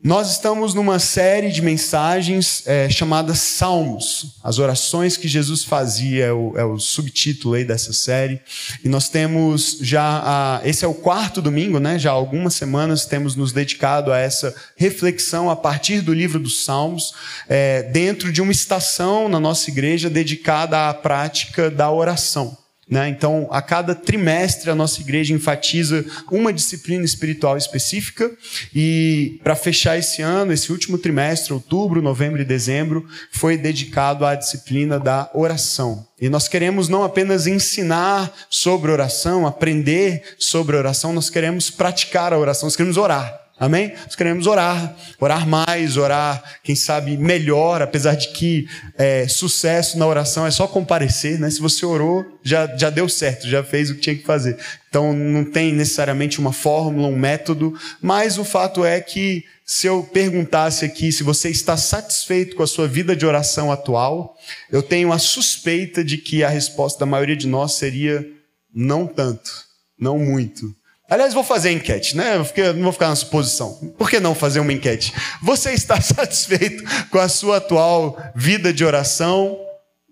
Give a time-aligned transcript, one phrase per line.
[0.00, 6.32] Nós estamos numa série de mensagens é, chamada Salmos, as orações que Jesus fazia, é
[6.32, 8.40] o, é o, subtítulo aí dessa série.
[8.84, 11.98] E nós temos já, a, esse é o quarto domingo, né?
[11.98, 16.64] Já há algumas semanas temos nos dedicado a essa reflexão a partir do livro dos
[16.64, 17.12] Salmos,
[17.48, 22.56] é, dentro de uma estação na nossa igreja dedicada à prática da oração.
[22.90, 23.08] Né?
[23.10, 28.30] Então, a cada trimestre, a nossa igreja enfatiza uma disciplina espiritual específica.
[28.74, 34.34] E, para fechar esse ano, esse último trimestre, outubro, novembro e dezembro, foi dedicado à
[34.34, 36.06] disciplina da oração.
[36.20, 42.38] E nós queremos não apenas ensinar sobre oração, aprender sobre oração, nós queremos praticar a
[42.38, 43.47] oração, nós queremos orar.
[43.60, 43.92] Amém?
[44.04, 50.06] Nós queremos orar, orar mais, orar, quem sabe, melhor, apesar de que é, sucesso na
[50.06, 51.50] oração é só comparecer, né?
[51.50, 54.56] Se você orou, já, já deu certo, já fez o que tinha que fazer.
[54.88, 60.02] Então não tem necessariamente uma fórmula, um método, mas o fato é que se eu
[60.04, 64.36] perguntasse aqui se você está satisfeito com a sua vida de oração atual,
[64.70, 68.24] eu tenho a suspeita de que a resposta da maioria de nós seria
[68.72, 69.50] não tanto,
[69.98, 70.74] não muito.
[71.08, 72.36] Aliás, vou fazer enquete, né?
[72.36, 73.74] Não vou ficar na suposição.
[73.96, 75.14] Por que não fazer uma enquete?
[75.42, 79.58] Você está satisfeito com a sua atual vida de oração?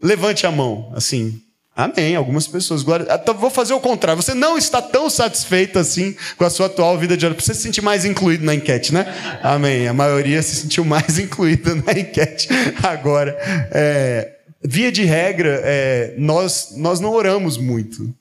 [0.02, 1.42] Levante a mão, assim.
[1.76, 2.16] Amém.
[2.16, 2.82] Algumas pessoas.
[2.82, 3.06] Glória.
[3.10, 4.22] Então, vou fazer o contrário.
[4.22, 7.44] Você não está tão satisfeito assim com a sua atual vida de oração.
[7.44, 9.04] Você se sentir mais incluído na enquete, né?
[9.42, 9.86] Amém.
[9.86, 12.48] A maioria se sentiu mais incluída na enquete
[12.82, 13.36] agora.
[13.70, 18.14] É, via de regra, é, nós, nós não oramos muito.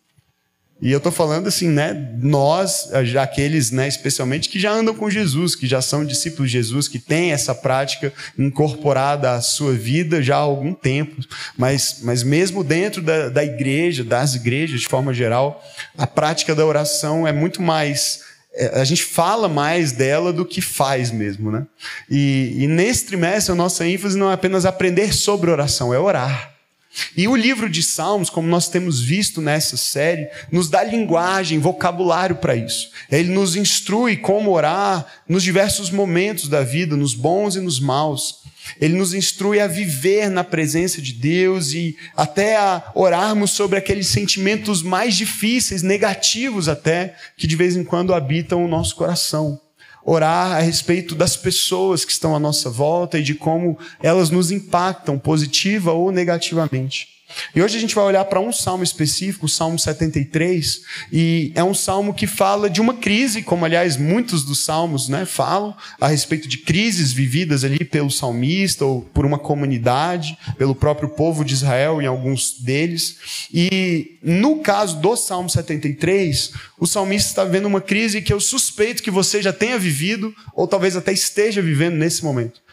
[0.82, 1.94] E eu estou falando assim, né?
[2.22, 6.88] Nós, aqueles, né, especialmente que já andam com Jesus, que já são discípulos de Jesus,
[6.88, 11.16] que têm essa prática incorporada à sua vida já há algum tempo,
[11.58, 15.64] mas, mas mesmo dentro da, da igreja, das igrejas de forma geral,
[15.98, 20.62] a prática da oração é muito mais é, a gente fala mais dela do que
[20.62, 21.66] faz mesmo, né?
[22.10, 26.55] E, e nesse trimestre a nossa ênfase não é apenas aprender sobre oração, é orar.
[27.16, 32.38] E o livro de Salmos, como nós temos visto nessa série, nos dá linguagem, vocabulário
[32.38, 32.90] para isso.
[33.12, 38.44] Ele nos instrui como orar nos diversos momentos da vida, nos bons e nos maus.
[38.80, 44.08] Ele nos instrui a viver na presença de Deus e até a orarmos sobre aqueles
[44.08, 49.60] sentimentos mais difíceis, negativos até, que de vez em quando habitam o nosso coração
[50.06, 54.52] orar a respeito das pessoas que estão à nossa volta e de como elas nos
[54.52, 57.15] impactam, positiva ou negativamente.
[57.56, 60.82] E hoje a gente vai olhar para um salmo específico, o Salmo 73,
[61.12, 65.26] e é um salmo que fala de uma crise, como aliás muitos dos salmos né,
[65.26, 71.10] falam, a respeito de crises vividas ali pelo salmista ou por uma comunidade, pelo próprio
[71.10, 73.18] povo de Israel em alguns deles.
[73.54, 79.02] E no caso do Salmo 73, o salmista está vivendo uma crise que eu suspeito
[79.02, 82.65] que você já tenha vivido, ou talvez até esteja vivendo nesse momento.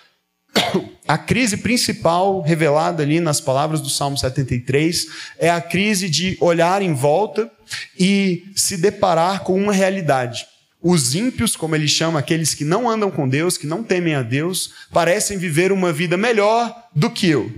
[1.06, 5.06] A crise principal revelada ali nas palavras do Salmo 73
[5.38, 7.50] é a crise de olhar em volta
[7.98, 10.46] e se deparar com uma realidade.
[10.80, 14.22] Os ímpios, como ele chama, aqueles que não andam com Deus, que não temem a
[14.22, 17.50] Deus, parecem viver uma vida melhor do que eu.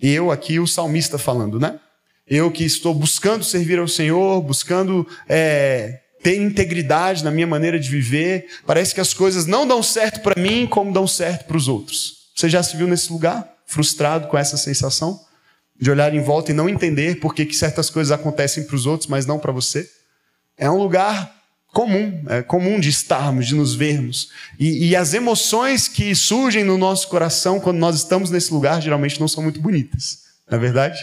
[0.00, 1.80] Eu aqui, o salmista falando, né?
[2.26, 7.88] Eu que estou buscando servir ao Senhor, buscando é, ter integridade na minha maneira de
[7.88, 8.46] viver.
[8.66, 12.28] Parece que as coisas não dão certo para mim como dão certo para os outros.
[12.34, 15.20] Você já se viu nesse lugar, frustrado com essa sensação?
[15.80, 19.08] De olhar em volta e não entender por que, certas coisas acontecem para os outros,
[19.08, 19.88] mas não para você?
[20.56, 21.34] É um lugar
[21.72, 24.30] comum, é comum de estarmos, de nos vermos.
[24.58, 29.20] E, e as emoções que surgem no nosso coração quando nós estamos nesse lugar geralmente
[29.20, 30.18] não são muito bonitas,
[30.50, 30.98] não é verdade?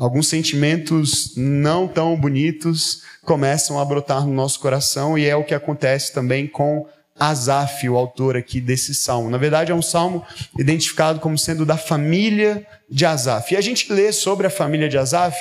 [0.00, 5.54] Alguns sentimentos não tão bonitos começam a brotar no nosso coração e é o que
[5.54, 6.88] acontece também com
[7.18, 9.28] Asaf, o autor aqui desse salmo.
[9.28, 10.24] Na verdade, é um salmo
[10.58, 13.52] identificado como sendo da família de Asaf.
[13.52, 15.36] E a gente lê sobre a família de Asaf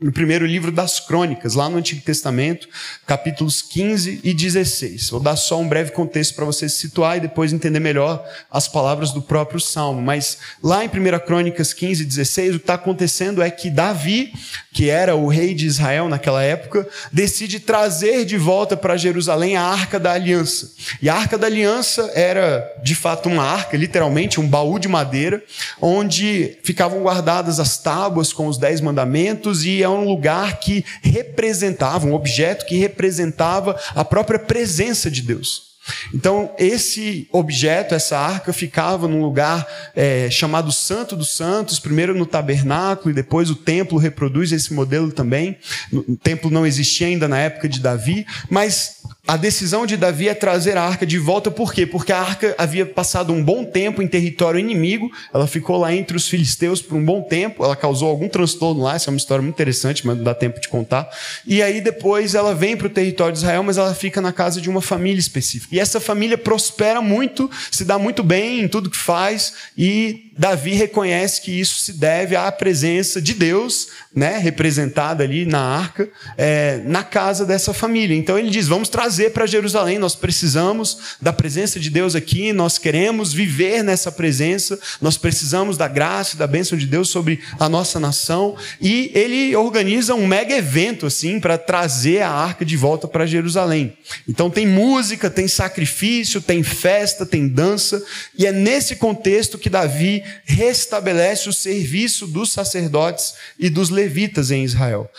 [0.00, 2.68] no primeiro livro das Crônicas, lá no Antigo Testamento,
[3.06, 5.10] capítulos 15 e 16.
[5.10, 8.66] Vou dar só um breve contexto para você se situar e depois entender melhor as
[8.66, 10.02] palavras do próprio Salmo.
[10.02, 10.90] Mas lá em 1
[11.24, 14.32] Crônicas 15 e 16, o que está acontecendo é que Davi,
[14.74, 19.62] que era o rei de Israel naquela época, decide trazer de volta para Jerusalém a
[19.62, 20.72] Arca da Aliança.
[21.00, 25.40] E a Arca da Aliança era, de fato, uma arca, literalmente, um baú de madeira,
[25.80, 32.06] onde ficavam guardadas as tábuas com os dez mandamentos e é um lugar que representava,
[32.06, 35.73] um objeto que representava a própria presença de Deus.
[36.12, 42.26] Então, esse objeto, essa arca, ficava num lugar é, chamado Santo dos Santos, primeiro no
[42.26, 45.56] tabernáculo e depois o templo reproduz esse modelo também.
[45.92, 50.34] O templo não existia ainda na época de Davi, mas a decisão de Davi é
[50.34, 51.86] trazer a arca de volta, por quê?
[51.86, 56.14] Porque a arca havia passado um bom tempo em território inimigo, ela ficou lá entre
[56.14, 59.40] os filisteus por um bom tempo, ela causou algum transtorno lá, essa é uma história
[59.40, 61.08] muito interessante, mas não dá tempo de contar.
[61.46, 64.60] E aí depois ela vem para o território de Israel, mas ela fica na casa
[64.60, 65.73] de uma família específica.
[65.74, 70.74] E essa família prospera muito, se dá muito bem em tudo que faz, e Davi
[70.74, 76.82] reconhece que isso se deve à presença de Deus, né, representada ali na arca, é,
[76.84, 78.16] na casa dessa família.
[78.16, 82.78] Então ele diz: vamos trazer para Jerusalém, nós precisamos da presença de Deus aqui, nós
[82.78, 88.00] queremos viver nessa presença, nós precisamos da graça da bênção de Deus sobre a nossa
[88.00, 88.56] nação.
[88.80, 93.96] E ele organiza um mega evento assim para trazer a arca de volta para Jerusalém.
[94.28, 98.02] Então tem música, tem sacrifício, tem festa, tem dança,
[98.36, 104.64] e é nesse contexto que Davi restabelece o serviço dos sacerdotes e dos levitas em
[104.64, 105.10] Israel.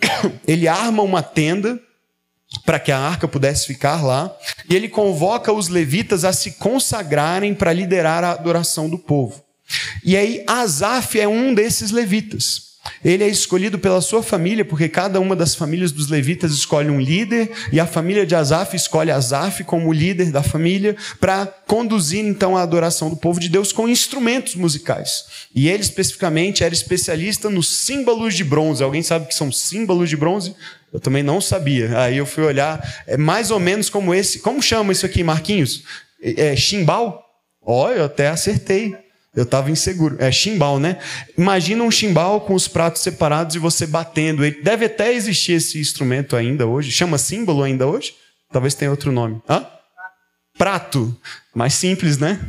[0.46, 1.80] Ele arma uma tenda
[2.64, 4.34] para que a arca pudesse ficar lá,
[4.70, 9.44] e ele convoca os levitas a se consagrarem para liderar a adoração do povo.
[10.04, 12.65] E aí Asaf é um desses levitas.
[13.04, 17.00] Ele é escolhido pela sua família, porque cada uma das famílias dos levitas escolhe um
[17.00, 22.56] líder, e a família de Asaf escolhe Asaf como líder da família, para conduzir então
[22.56, 25.24] a adoração do povo de Deus com instrumentos musicais.
[25.54, 28.82] E ele especificamente era especialista nos símbolos de bronze.
[28.82, 30.54] Alguém sabe que são símbolos de bronze?
[30.92, 31.98] Eu também não sabia.
[32.00, 34.38] Aí eu fui olhar, é mais ou menos como esse.
[34.38, 35.82] Como chama isso aqui, Marquinhos?
[36.22, 37.22] É, é chimbal?
[37.60, 38.96] Olha, eu até acertei.
[39.36, 40.16] Eu estava inseguro.
[40.18, 40.98] É chimbal, né?
[41.36, 44.42] Imagina um chimbal com os pratos separados e você batendo.
[44.42, 46.90] Ele deve até existir esse instrumento ainda hoje.
[46.90, 48.14] Chama símbolo ainda hoje?
[48.50, 49.42] Talvez tenha outro nome.
[49.48, 49.66] Hã?
[50.56, 51.14] Prato.
[51.54, 52.40] Mais simples, né?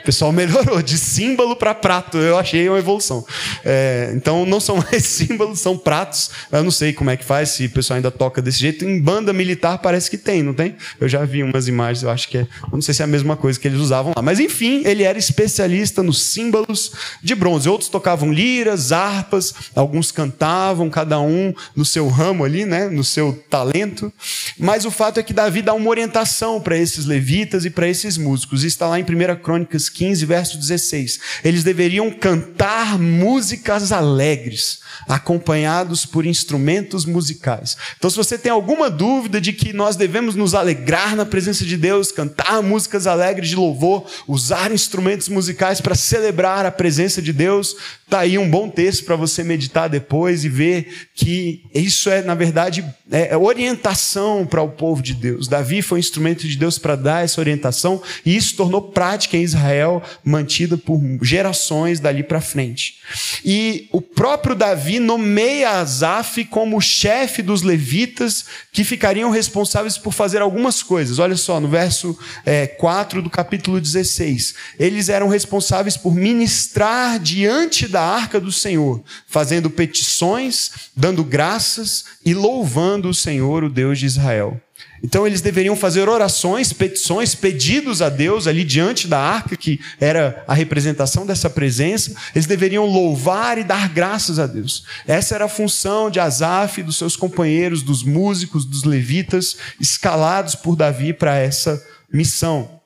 [0.00, 2.18] O pessoal melhorou de símbolo para prato.
[2.18, 3.24] Eu achei uma evolução.
[3.64, 6.30] É, então não são mais símbolos, são pratos.
[6.50, 8.84] Eu não sei como é que faz, se o pessoal ainda toca desse jeito.
[8.84, 10.76] Em banda militar parece que tem, não tem?
[11.00, 12.42] Eu já vi umas imagens, eu acho que é.
[12.42, 14.22] Eu não sei se é a mesma coisa que eles usavam lá.
[14.22, 16.92] Mas enfim, ele era especialista nos símbolos
[17.22, 17.68] de bronze.
[17.68, 22.88] Outros tocavam liras, harpas, alguns cantavam, cada um no seu ramo ali, né?
[22.88, 24.12] no seu talento.
[24.58, 28.16] Mas o fato é que Davi dá uma orientação para esses levitas e para esses
[28.16, 28.60] músicos.
[28.60, 31.20] Isso está lá em 1 Crônica Crônicas 15, verso 16.
[31.42, 37.76] Eles deveriam cantar músicas alegres, acompanhados por instrumentos musicais.
[37.96, 41.76] Então, se você tem alguma dúvida de que nós devemos nos alegrar na presença de
[41.76, 47.74] Deus, cantar músicas alegres de louvor, usar instrumentos musicais para celebrar a presença de Deus,
[48.08, 52.34] tá aí um bom texto para você meditar depois e ver que isso é, na
[52.34, 55.48] verdade, é orientação para o povo de Deus.
[55.48, 59.42] Davi foi um instrumento de Deus para dar essa orientação e isso tornou prática em
[59.42, 62.96] Israel Israel mantida por gerações dali para frente.
[63.44, 70.42] E o próprio Davi nomeia Asaf como chefe dos levitas que ficariam responsáveis por fazer
[70.42, 71.18] algumas coisas.
[71.18, 74.54] Olha só, no verso é, 4 do capítulo 16.
[74.78, 82.34] Eles eram responsáveis por ministrar diante da arca do Senhor, fazendo petições, dando graças e
[82.34, 84.60] louvando o Senhor, o Deus de Israel.
[85.02, 90.44] Então eles deveriam fazer orações, petições, pedidos a Deus ali diante da arca, que era
[90.46, 92.14] a representação dessa presença.
[92.34, 94.84] Eles deveriam louvar e dar graças a Deus.
[95.06, 100.76] Essa era a função de Asaf dos seus companheiros, dos músicos, dos levitas, escalados por
[100.76, 102.80] Davi para essa missão.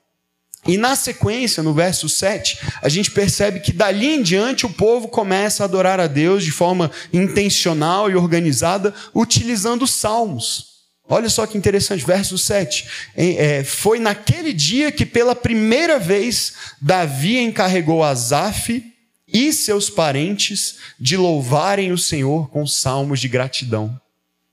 [0.66, 5.06] E na sequência, no verso 7, a gente percebe que dali em diante o povo
[5.06, 10.75] começa a adorar a Deus de forma intencional e organizada, utilizando salmos.
[11.08, 12.86] Olha só que interessante, verso 7.
[13.16, 18.84] É, foi naquele dia que pela primeira vez Davi encarregou Asaf
[19.28, 24.00] e seus parentes de louvarem o Senhor com salmos de gratidão.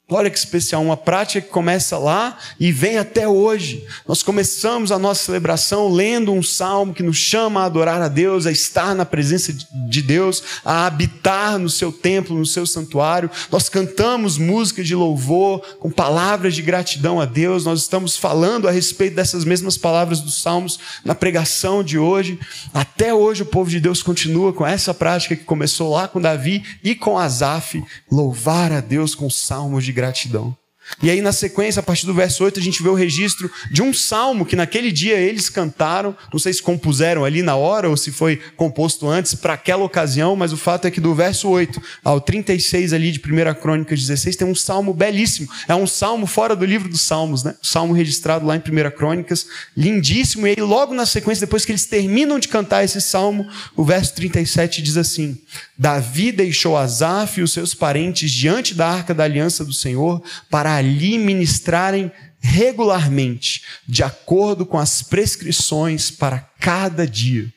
[0.10, 3.86] Olha que especial, uma prática que começa lá e vem até hoje.
[4.06, 8.46] Nós começamos a nossa celebração lendo um salmo que nos chama a adorar a Deus,
[8.46, 13.32] a estar na presença de Deus, a habitar no seu templo, no seu santuário.
[13.50, 17.64] Nós cantamos música de louvor com palavras de gratidão a Deus.
[17.64, 22.38] Nós estamos falando a respeito dessas mesmas palavras dos salmos na pregação de hoje.
[22.74, 26.62] Até hoje o povo de Deus continua com essa prática que começou lá com Davi
[26.84, 27.82] e com Asaf,
[28.12, 30.56] louvar a Deus com salmos de gratidão.
[31.02, 33.82] E aí, na sequência, a partir do verso 8, a gente vê o registro de
[33.82, 36.16] um salmo que naquele dia eles cantaram.
[36.32, 40.36] Não sei se compuseram ali na hora ou se foi composto antes para aquela ocasião,
[40.36, 44.36] mas o fato é que do verso 8 ao 36 ali de 1 Crônicas 16
[44.36, 45.50] tem um salmo belíssimo.
[45.68, 47.56] É um salmo fora do livro dos Salmos, né?
[47.62, 50.48] salmo registrado lá em 1 Crônicas, lindíssimo.
[50.48, 54.14] E aí, logo na sequência, depois que eles terminam de cantar esse salmo, o verso
[54.14, 55.38] 37 diz assim:
[55.78, 60.73] Davi deixou Asaf e os seus parentes diante da arca da aliança do Senhor para
[60.76, 67.52] ali ministrarem regularmente, de acordo com as prescrições para cada dia.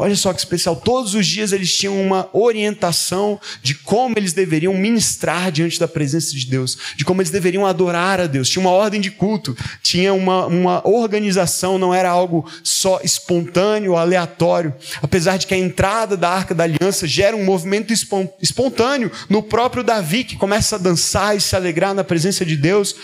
[0.00, 4.72] Olha só que especial, todos os dias eles tinham uma orientação de como eles deveriam
[4.72, 8.48] ministrar diante da presença de Deus, de como eles deveriam adorar a Deus.
[8.48, 14.74] Tinha uma ordem de culto, tinha uma, uma organização, não era algo só espontâneo, aleatório.
[15.02, 17.92] Apesar de que a entrada da arca da aliança gera um movimento
[18.40, 22.96] espontâneo no próprio Davi, que começa a dançar e se alegrar na presença de Deus.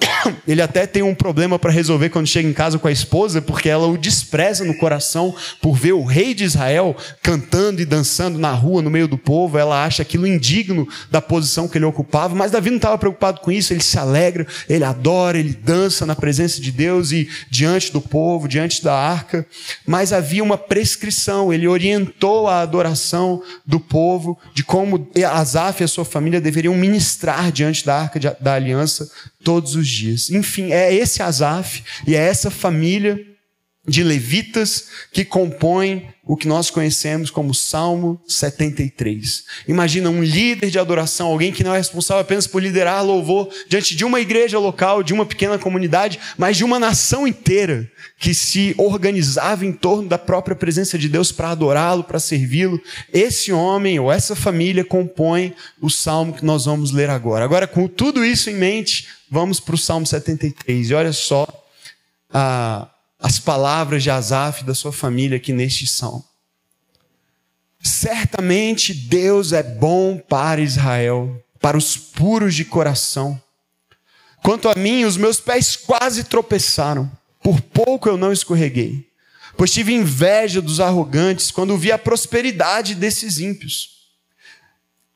[0.46, 3.68] ele até tem um problema para resolver quando chega em casa com a esposa, porque
[3.68, 8.52] ela o despreza no coração por ver o rei de Israel cantando e dançando na
[8.52, 9.58] rua, no meio do povo.
[9.58, 13.52] Ela acha aquilo indigno da posição que ele ocupava, mas Davi não estava preocupado com
[13.52, 13.72] isso.
[13.72, 18.48] Ele se alegra, ele adora, ele dança na presença de Deus e diante do povo,
[18.48, 19.46] diante da arca.
[19.86, 25.88] Mas havia uma prescrição, ele orientou a adoração do povo, de como Asaf e a
[25.88, 29.10] sua família deveriam ministrar diante da arca da aliança
[29.42, 30.30] todos os dias.
[30.30, 33.32] Enfim, é esse Asaf e é essa família
[33.86, 39.42] de levitas que compõem o que nós conhecemos como Salmo 73.
[39.66, 43.96] Imagina um líder de adoração, alguém que não é responsável apenas por liderar louvor diante
[43.96, 48.72] de uma igreja local, de uma pequena comunidade, mas de uma nação inteira que se
[48.78, 52.80] organizava em torno da própria presença de Deus para adorá-lo, para servi-lo.
[53.12, 57.44] Esse homem ou essa família compõe o salmo que nós vamos ler agora.
[57.44, 60.90] Agora, com tudo isso em mente, vamos para o Salmo 73.
[60.90, 61.46] E olha só
[62.32, 62.88] a
[63.22, 66.24] as palavras de Asaf e da sua família aqui neste salmo.
[67.80, 73.40] Certamente Deus é bom para Israel, para os puros de coração.
[74.42, 77.08] Quanto a mim, os meus pés quase tropeçaram,
[77.40, 79.08] por pouco eu não escorreguei,
[79.56, 84.01] pois tive inveja dos arrogantes quando vi a prosperidade desses ímpios.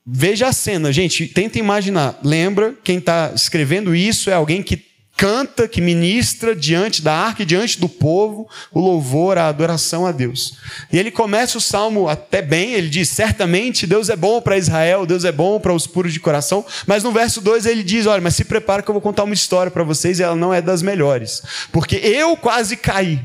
[0.06, 2.20] Veja a cena, gente, tenta imaginar.
[2.22, 4.86] Lembra, quem está escrevendo isso é alguém que
[5.16, 10.12] canta, que ministra diante da arca e diante do povo o louvor, a adoração a
[10.12, 10.58] Deus.
[10.92, 15.06] E ele começa o salmo até bem, ele diz: Certamente Deus é bom para Israel,
[15.06, 16.64] Deus é bom para os puros de coração.
[16.86, 19.34] Mas no verso 2 ele diz: Olha, mas se prepara que eu vou contar uma
[19.34, 21.42] história para vocês e ela não é das melhores.
[21.72, 23.20] Porque eu quase caí.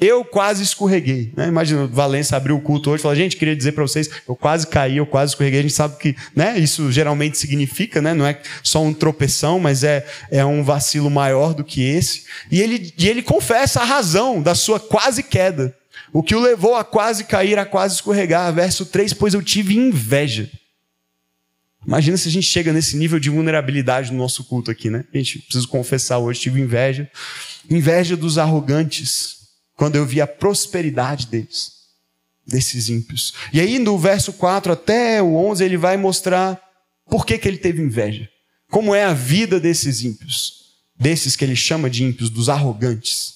[0.00, 1.32] Eu quase escorreguei.
[1.36, 1.48] Né?
[1.48, 4.66] Imagina, Valência abriu o culto hoje e falou: gente, queria dizer para vocês, eu quase
[4.66, 5.60] caí, eu quase escorreguei.
[5.60, 8.14] A gente sabe que né, isso geralmente significa, né?
[8.14, 12.24] não é só um tropeção, mas é, é um vacilo maior do que esse.
[12.50, 15.74] E ele, e ele confessa a razão da sua quase queda.
[16.12, 18.52] O que o levou a quase cair, a quase escorregar.
[18.52, 20.48] Verso 3: Pois eu tive inveja.
[21.86, 25.04] Imagina se a gente chega nesse nível de vulnerabilidade no nosso culto aqui, né?
[25.12, 27.10] A gente precisa confessar hoje, tive inveja.
[27.70, 29.37] Inveja dos arrogantes
[29.78, 31.70] quando eu vi a prosperidade deles,
[32.44, 33.32] desses ímpios.
[33.52, 36.60] E aí, no verso 4 até o 11, ele vai mostrar
[37.08, 38.28] por que, que ele teve inveja.
[38.72, 43.34] Como é a vida desses ímpios, desses que ele chama de ímpios, dos arrogantes.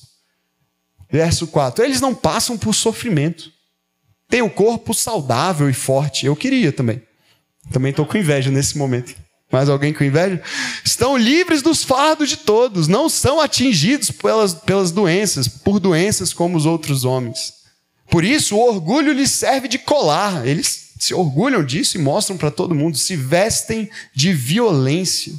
[1.08, 3.52] Verso 4: Eles não passam por sofrimento,
[4.28, 6.26] têm o um corpo saudável e forte.
[6.26, 7.00] Eu queria também.
[7.70, 9.14] Também estou com inveja nesse momento.
[9.52, 10.42] Mais alguém com inveja?
[10.82, 16.56] Estão livres dos fardos de todos, não são atingidos pelas, pelas doenças, por doenças como
[16.56, 17.52] os outros homens.
[18.10, 20.46] Por isso, o orgulho lhes serve de colar.
[20.46, 25.34] Eles se orgulham disso e mostram para todo mundo, se vestem de violência.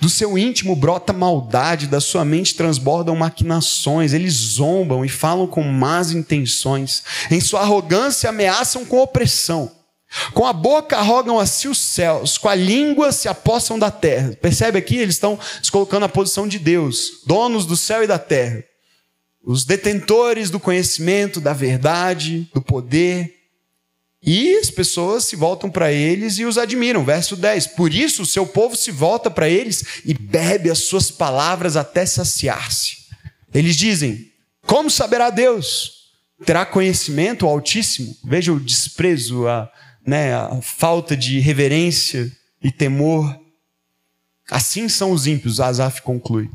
[0.00, 5.62] Do seu íntimo brota maldade, da sua mente transbordam maquinações, eles zombam e falam com
[5.62, 7.02] más intenções.
[7.30, 9.70] Em sua arrogância ameaçam com opressão.
[10.32, 14.36] Com a boca arrogam a si os céus, com a língua se apossam da terra.
[14.40, 14.96] Percebe aqui?
[14.96, 18.62] Eles estão se colocando na posição de Deus, donos do céu e da terra.
[19.42, 23.34] Os detentores do conhecimento, da verdade, do poder.
[24.22, 27.04] E as pessoas se voltam para eles e os admiram.
[27.04, 27.68] Verso 10.
[27.68, 32.06] Por isso o seu povo se volta para eles e bebe as suas palavras até
[32.06, 33.04] saciar-se.
[33.52, 34.32] Eles dizem:
[34.66, 36.04] Como saberá Deus?
[36.46, 38.16] Terá conhecimento Altíssimo?
[38.24, 39.70] Veja o desprezo, a,
[40.06, 42.30] né, a falta de reverência
[42.62, 43.38] e temor.
[44.50, 46.50] Assim são os ímpios, Asaf conclui.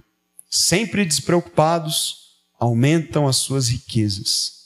[0.49, 2.15] Sempre despreocupados,
[2.59, 4.59] aumentam as suas riquezas.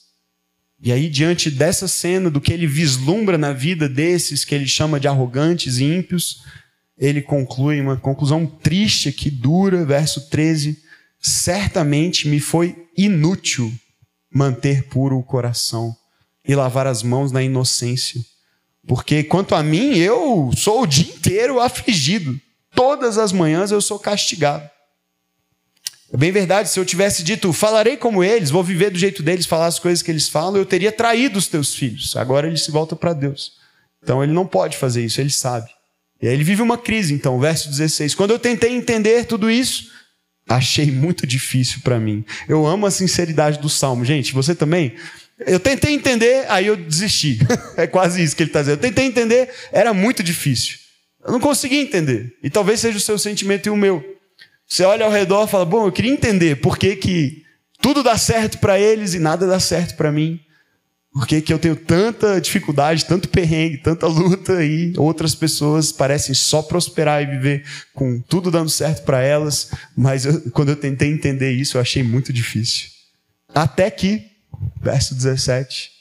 [0.81, 4.99] E aí, diante dessa cena, do que ele vislumbra na vida desses que ele chama
[4.99, 6.43] de arrogantes e ímpios,
[6.97, 10.77] ele conclui uma conclusão triste aqui, dura, verso 13.
[11.21, 13.73] Certamente me foi inútil
[14.29, 15.95] manter puro o coração
[16.45, 18.21] e lavar as mãos na inocência.
[18.87, 22.39] Porque quanto a mim, eu sou o dia inteiro afligido.
[22.75, 24.69] Todas as manhãs eu sou castigado.
[26.11, 29.47] É bem verdade, se eu tivesse dito, falarei como eles, vou viver do jeito deles,
[29.47, 32.15] falar as coisas que eles falam, eu teria traído os teus filhos.
[32.15, 33.53] Agora ele se volta para Deus.
[34.03, 35.71] Então ele não pode fazer isso, ele sabe.
[36.21, 38.13] E aí ele vive uma crise, então, verso 16.
[38.13, 39.89] Quando eu tentei entender tudo isso,
[40.47, 42.23] achei muito difícil para mim.
[42.47, 44.05] Eu amo a sinceridade do salmo.
[44.05, 44.95] Gente, você também?
[45.39, 47.39] Eu tentei entender, aí eu desisti.
[47.75, 48.77] é quase isso que ele está dizendo.
[48.77, 50.77] Eu tentei entender, era muito difícil.
[51.25, 52.35] Eu não consegui entender.
[52.43, 54.03] E talvez seja o seu sentimento e o meu.
[54.67, 57.43] Você olha ao redor e fala: Bom, eu queria entender por que, que
[57.81, 60.39] tudo dá certo para eles e nada dá certo para mim.
[61.13, 66.33] Por que, que eu tenho tanta dificuldade, tanto perrengue, tanta luta e outras pessoas parecem
[66.33, 67.63] só prosperar e viver
[67.93, 72.01] com tudo dando certo para elas, mas eu, quando eu tentei entender isso, eu achei
[72.01, 72.87] muito difícil.
[73.53, 74.25] Até que,
[74.81, 75.91] verso 17,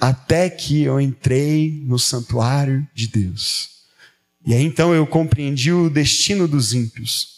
[0.00, 3.70] até que eu entrei no santuário de Deus.
[4.44, 7.32] E aí então eu compreendi o destino dos ímpios.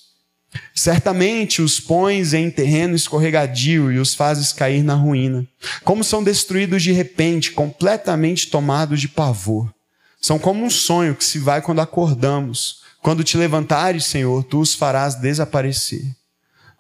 [0.75, 5.47] Certamente os pões em terreno escorregadio e os fazes cair na ruína.
[5.83, 9.73] Como são destruídos de repente, completamente tomados de pavor.
[10.21, 12.83] São como um sonho que se vai quando acordamos.
[13.02, 16.02] Quando te levantares, Senhor, tu os farás desaparecer.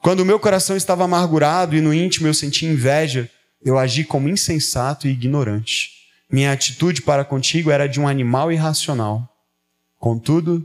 [0.00, 3.30] Quando o meu coração estava amargurado e no íntimo eu senti inveja,
[3.64, 5.90] eu agi como insensato e ignorante.
[6.30, 9.28] Minha atitude para contigo era de um animal irracional.
[9.98, 10.64] Contudo,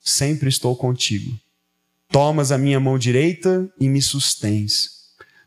[0.00, 1.38] sempre estou contigo
[2.10, 4.90] Tomas a minha mão direita e me sustens.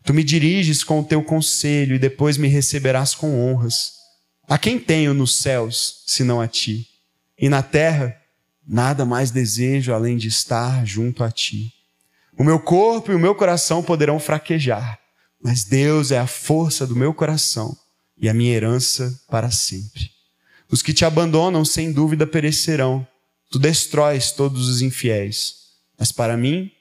[0.04, 3.94] Tu me diriges com o teu conselho e depois me receberás com honras.
[4.48, 6.88] A quem tenho nos céus, senão a ti?
[7.38, 8.16] E na terra,
[8.68, 11.72] nada mais desejo além de estar junto a ti.
[12.38, 14.99] O meu corpo e o meu coração poderão fraquejar,
[15.42, 17.78] mas Deus é a força do meu coração
[18.18, 20.12] e a minha herança para sempre.
[20.70, 23.08] Os que te abandonam, sem dúvida, perecerão.
[23.50, 25.56] Tu destróis todos os infiéis.
[25.98, 26.72] Mas para mim,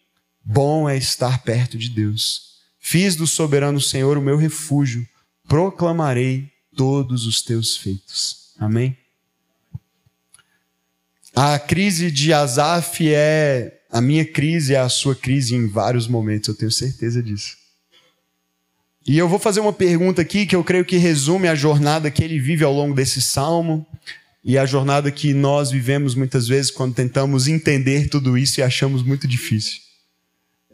[0.44, 2.48] bom é estar perto de Deus.
[2.78, 5.06] Fiz do soberano Senhor o meu refúgio,
[5.46, 8.54] proclamarei todos os teus feitos.
[8.58, 8.96] Amém?
[11.34, 16.48] A crise de Asaf é a minha crise, é a sua crise em vários momentos,
[16.48, 17.57] eu tenho certeza disso.
[19.08, 22.22] E eu vou fazer uma pergunta aqui que eu creio que resume a jornada que
[22.22, 23.86] ele vive ao longo desse salmo
[24.44, 29.02] e a jornada que nós vivemos muitas vezes quando tentamos entender tudo isso e achamos
[29.02, 29.80] muito difícil.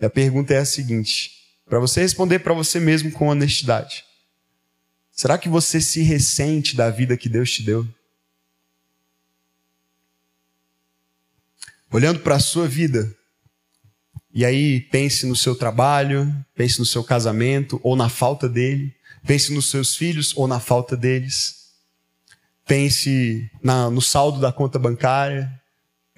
[0.00, 1.30] E a pergunta é a seguinte:
[1.64, 4.04] para você responder para você mesmo com honestidade,
[5.12, 7.86] será que você se ressente da vida que Deus te deu?
[11.88, 13.16] Olhando para a sua vida,
[14.34, 18.92] e aí pense no seu trabalho, pense no seu casamento ou na falta dele,
[19.24, 21.64] pense nos seus filhos ou na falta deles
[22.66, 25.50] pense na, no saldo da conta bancária,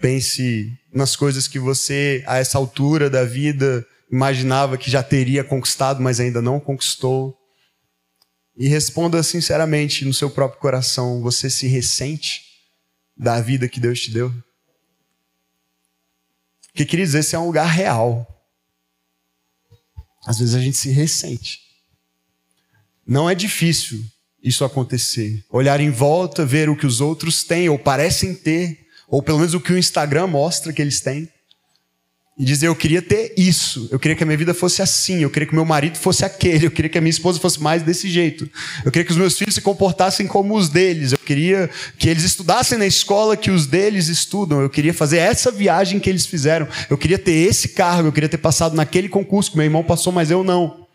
[0.01, 6.03] pense nas coisas que você, a essa altura da vida, imaginava que já teria conquistado,
[6.03, 7.37] mas ainda não conquistou.
[8.57, 12.43] E responda sinceramente no seu próprio coração: você se ressente
[13.17, 14.33] da vida que Deus te deu?
[16.77, 18.27] Que queridos, esse é um lugar real.
[20.27, 21.61] Às vezes a gente se ressente.
[23.07, 24.05] Não é difícil
[24.43, 25.43] isso acontecer.
[25.49, 29.55] Olhar em volta, ver o que os outros têm ou parecem ter, ou pelo menos
[29.55, 31.27] o que o Instagram mostra que eles têm.
[32.39, 35.31] E dizer, eu queria ter isso, eu queria que a minha vida fosse assim, eu
[35.31, 38.11] queria que meu marido fosse aquele, eu queria que a minha esposa fosse mais desse
[38.11, 38.47] jeito,
[38.85, 42.25] eu queria que os meus filhos se comportassem como os deles, eu queria que eles
[42.25, 46.69] estudassem na escola que os deles estudam, eu queria fazer essa viagem que eles fizeram,
[46.91, 50.13] eu queria ter esse cargo, eu queria ter passado naquele concurso que meu irmão passou,
[50.13, 50.87] mas eu não.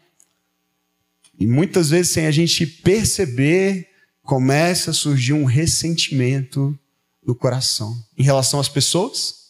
[1.40, 3.88] E muitas vezes, sem a gente perceber,
[4.22, 6.78] começa a surgir um ressentimento
[7.26, 9.41] no coração em relação às pessoas,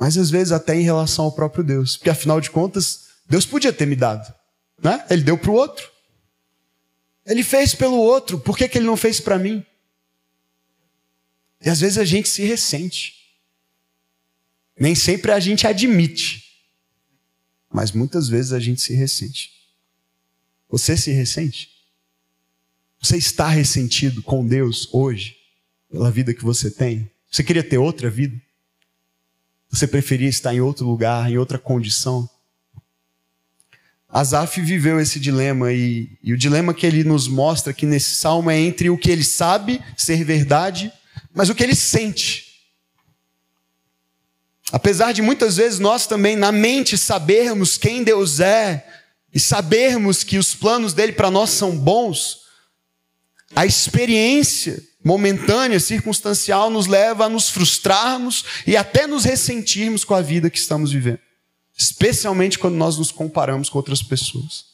[0.00, 3.70] mas às vezes até em relação ao próprio Deus, porque afinal de contas, Deus podia
[3.70, 4.34] ter me dado,
[4.82, 5.04] né?
[5.10, 5.90] Ele deu para o outro.
[7.26, 9.64] Ele fez pelo outro, por que, que ele não fez para mim?
[11.60, 13.12] E às vezes a gente se ressente.
[14.74, 16.44] Nem sempre a gente admite.
[17.70, 19.52] Mas muitas vezes a gente se ressente.
[20.70, 21.68] Você se ressente?
[22.98, 25.36] Você está ressentido com Deus hoje,
[25.90, 27.10] pela vida que você tem?
[27.30, 28.40] Você queria ter outra vida?
[29.70, 32.28] Você preferia estar em outro lugar, em outra condição?
[34.08, 38.50] Asaf viveu esse dilema e, e, o dilema que ele nos mostra aqui nesse salmo
[38.50, 40.92] é entre o que ele sabe ser verdade,
[41.32, 42.50] mas o que ele sente.
[44.72, 48.84] Apesar de muitas vezes nós também na mente sabermos quem Deus é
[49.32, 52.40] e sabermos que os planos dele para nós são bons,
[53.54, 60.20] a experiência momentânea, circunstancial, nos leva a nos frustrarmos e até nos ressentirmos com a
[60.20, 61.20] vida que estamos vivendo
[61.80, 64.66] especialmente quando nós nos comparamos com outras pessoas.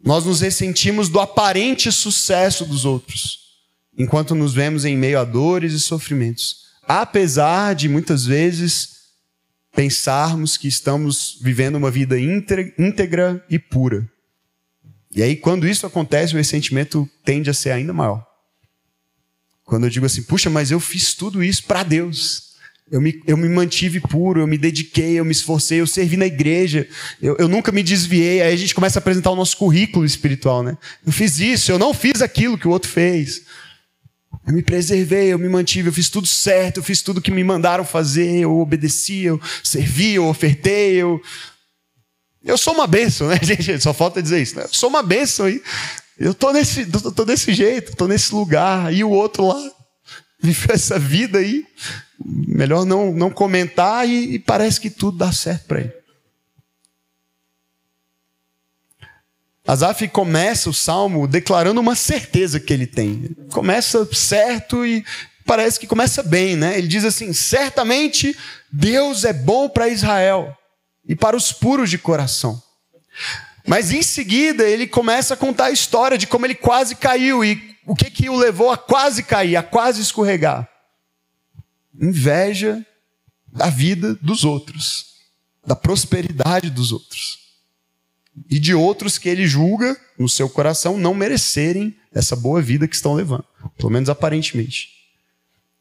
[0.00, 3.40] Nós nos ressentimos do aparente sucesso dos outros,
[3.98, 8.90] enquanto nos vemos em meio a dores e sofrimentos, apesar de muitas vezes
[9.74, 14.08] pensarmos que estamos vivendo uma vida íntegra e pura.
[15.10, 18.24] E aí, quando isso acontece, o ressentimento tende a ser ainda maior.
[19.72, 22.52] Quando eu digo assim, puxa, mas eu fiz tudo isso para Deus.
[22.90, 26.26] Eu me, eu me mantive puro, eu me dediquei, eu me esforcei, eu servi na
[26.26, 26.86] igreja,
[27.22, 28.42] eu, eu nunca me desviei.
[28.42, 30.76] Aí a gente começa a apresentar o nosso currículo espiritual, né?
[31.06, 33.44] Eu fiz isso, eu não fiz aquilo que o outro fez.
[34.46, 37.42] Eu me preservei, eu me mantive, eu fiz tudo certo, eu fiz tudo que me
[37.42, 41.18] mandaram fazer, eu obedeci, eu servi, eu ofertei, eu.
[42.44, 43.80] Eu sou uma bênção, né, gente?
[43.80, 44.64] Só falta dizer isso, né?
[44.64, 45.62] Eu sou uma bênção aí.
[46.22, 49.72] Eu tô nesse, tô, desse jeito, tô nesse lugar, e o outro lá
[50.40, 51.66] viveu essa vida aí
[52.24, 55.92] melhor não, não comentar e, e parece que tudo dá certo para ele.
[59.66, 63.34] Asaf começa o salmo declarando uma certeza que ele tem.
[63.52, 65.04] Começa certo e
[65.44, 66.78] parece que começa bem, né?
[66.78, 68.36] Ele diz assim: certamente
[68.72, 70.56] Deus é bom para Israel
[71.04, 72.62] e para os puros de coração.
[73.66, 77.76] Mas em seguida ele começa a contar a história de como ele quase caiu e
[77.86, 80.68] o que, que o levou a quase cair, a quase escorregar
[82.00, 82.84] inveja
[83.46, 85.06] da vida dos outros,
[85.66, 87.38] da prosperidade dos outros.
[88.50, 92.96] E de outros que ele julga no seu coração não merecerem essa boa vida que
[92.96, 93.44] estão levando,
[93.76, 94.88] pelo menos aparentemente.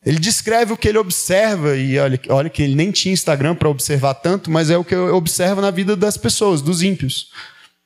[0.05, 3.69] Ele descreve o que ele observa, e olha, olha que ele nem tinha Instagram para
[3.69, 7.31] observar tanto, mas é o que eu observo na vida das pessoas, dos ímpios.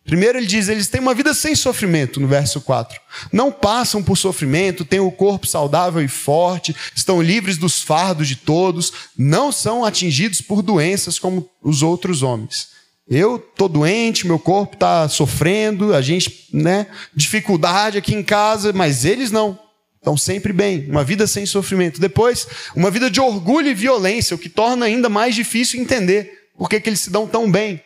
[0.06, 3.00] Primeiro ele diz, eles têm uma vida sem sofrimento, no verso 4.
[3.32, 8.36] Não passam por sofrimento, têm o corpo saudável e forte, estão livres dos fardos de
[8.36, 12.68] todos, não são atingidos por doenças como os outros homens.
[13.08, 19.06] Eu tô doente, meu corpo está sofrendo, a gente, né, dificuldade aqui em casa, mas
[19.06, 19.60] eles não.
[19.98, 22.00] Estão sempre bem, uma vida sem sofrimento.
[22.00, 26.70] Depois, uma vida de orgulho e violência, o que torna ainda mais difícil entender por
[26.70, 27.82] que, que eles se dão tão bem.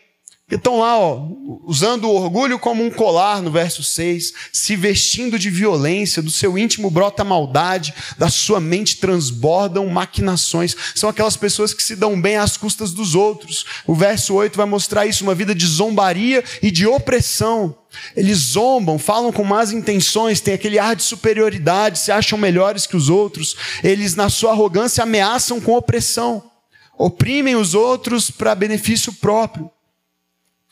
[0.50, 1.28] Que estão lá, ó,
[1.64, 6.58] usando o orgulho como um colar, no verso 6, se vestindo de violência, do seu
[6.58, 10.76] íntimo brota maldade, da sua mente transbordam maquinações.
[10.96, 13.64] São aquelas pessoas que se dão bem às custas dos outros.
[13.86, 17.78] O verso 8 vai mostrar isso, uma vida de zombaria e de opressão.
[18.16, 22.98] Eles zombam, falam com más intenções, têm aquele ar de superioridade, se acham melhores que
[22.98, 23.56] os outros.
[23.84, 26.50] Eles, na sua arrogância, ameaçam com opressão.
[26.98, 29.70] Oprimem os outros para benefício próprio.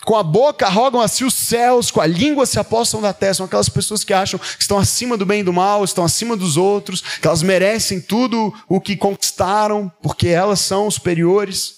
[0.05, 3.33] Com a boca arrogam a si os céus, com a língua se apostam da terra.
[3.33, 6.37] São aquelas pessoas que acham que estão acima do bem e do mal, estão acima
[6.37, 11.77] dos outros, que elas merecem tudo o que conquistaram, porque elas são superiores.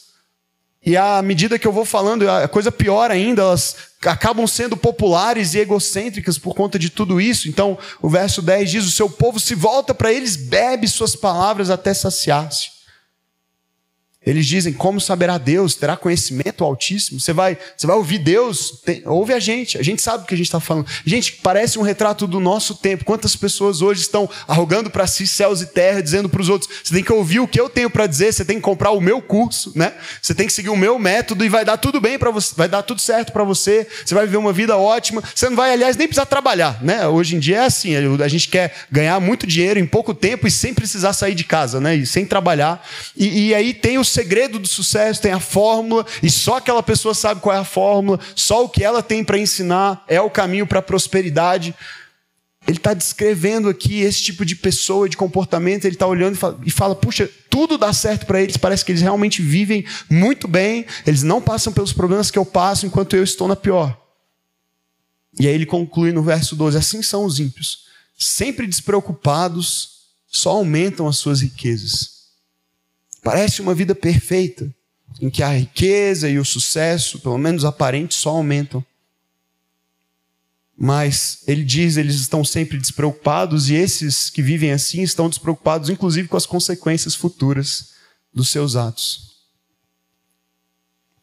[0.86, 5.54] E à medida que eu vou falando, a coisa pior ainda, elas acabam sendo populares
[5.54, 7.50] e egocêntricas por conta de tudo isso.
[7.50, 11.70] Então, o verso 10 diz: O seu povo se volta para eles, bebe suas palavras
[11.70, 12.79] até saciar-se.
[14.26, 15.76] Eles dizem: Como saberá Deus?
[15.76, 17.20] Terá conhecimento altíssimo?
[17.20, 18.82] Você vai, você vai ouvir Deus?
[18.84, 19.78] Tem, ouve a gente.
[19.78, 20.86] A gente sabe o que a gente está falando.
[21.06, 23.06] Gente, parece um retrato do nosso tempo.
[23.06, 26.94] Quantas pessoas hoje estão arrogando para si céus e terra, dizendo para os outros: Você
[26.94, 28.34] tem que ouvir o que eu tenho para dizer.
[28.34, 29.94] Você tem que comprar o meu curso, né?
[30.22, 32.54] Você tem que seguir o meu método e vai dar tudo bem para você.
[32.58, 33.88] Vai dar tudo certo para você.
[34.06, 35.24] Você vai viver uma vida ótima.
[35.34, 37.08] Você não vai, aliás, nem precisar trabalhar, né?
[37.08, 37.96] Hoje em dia é assim.
[37.96, 41.80] A gente quer ganhar muito dinheiro em pouco tempo e sem precisar sair de casa,
[41.80, 41.96] né?
[41.96, 42.86] E sem trabalhar.
[43.16, 47.14] E, e aí tem os segredo do sucesso, tem a fórmula, e só aquela pessoa
[47.14, 50.68] sabe qual é a fórmula, só o que ela tem para ensinar é o caminho
[50.68, 51.74] para a prosperidade.
[52.68, 56.60] Ele está descrevendo aqui esse tipo de pessoa, de comportamento, ele está olhando e fala,
[56.66, 60.86] e fala, puxa, tudo dá certo para eles, parece que eles realmente vivem muito bem,
[61.06, 63.98] eles não passam pelos problemas que eu passo enquanto eu estou na pior.
[65.40, 67.86] E aí ele conclui no verso 12: assim são os ímpios,
[68.18, 70.00] sempre despreocupados
[70.32, 72.19] só aumentam as suas riquezas.
[73.22, 74.74] Parece uma vida perfeita,
[75.22, 78.84] em que a riqueza e o sucesso, pelo menos aparente, só aumentam.
[80.78, 86.30] Mas ele diz, eles estão sempre despreocupados e esses que vivem assim estão despreocupados inclusive
[86.30, 87.90] com as consequências futuras
[88.34, 89.30] dos seus atos.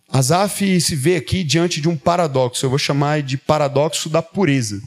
[0.08, 4.80] Asaf se vê aqui diante de um paradoxo, eu vou chamar de paradoxo da pureza.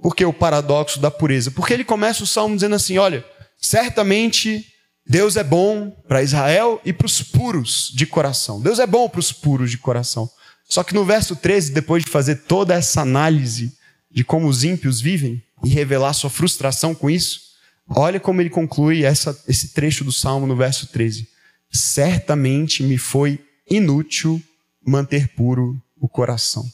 [0.00, 1.50] Por que o paradoxo da pureza?
[1.50, 3.24] Porque ele começa o salmo dizendo assim: olha,
[3.56, 4.66] certamente
[5.06, 8.60] Deus é bom para Israel e para os puros de coração.
[8.60, 10.30] Deus é bom para os puros de coração.
[10.66, 13.76] Só que no verso 13, depois de fazer toda essa análise
[14.10, 17.40] de como os ímpios vivem e revelar sua frustração com isso,
[17.88, 21.28] olha como ele conclui essa, esse trecho do salmo no verso 13:
[21.70, 23.38] Certamente me foi
[23.68, 24.42] inútil
[24.86, 26.64] manter puro o coração.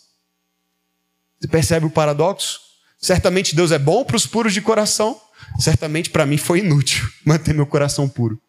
[1.41, 2.61] Você percebe o paradoxo?
[2.99, 5.19] Certamente Deus é bom para os puros de coração,
[5.59, 8.41] certamente para mim foi inútil manter meu coração puro.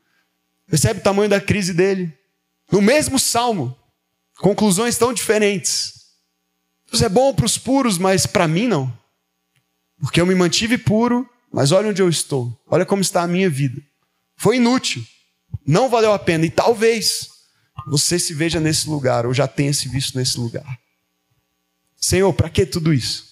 [0.68, 2.18] Percebe o tamanho da crise dele?
[2.72, 3.78] No mesmo salmo,
[4.38, 5.94] conclusões tão diferentes.
[6.90, 8.92] Deus é bom para os puros, mas para mim não.
[10.00, 12.58] Porque eu me mantive puro, mas olha onde eu estou.
[12.68, 13.82] Olha como está a minha vida.
[14.36, 15.04] Foi inútil.
[15.66, 16.46] Não valeu a pena.
[16.46, 17.30] E talvez
[17.88, 20.80] você se veja nesse lugar, ou já tenha se visto nesse lugar.
[21.98, 23.31] Senhor, para que tudo isso?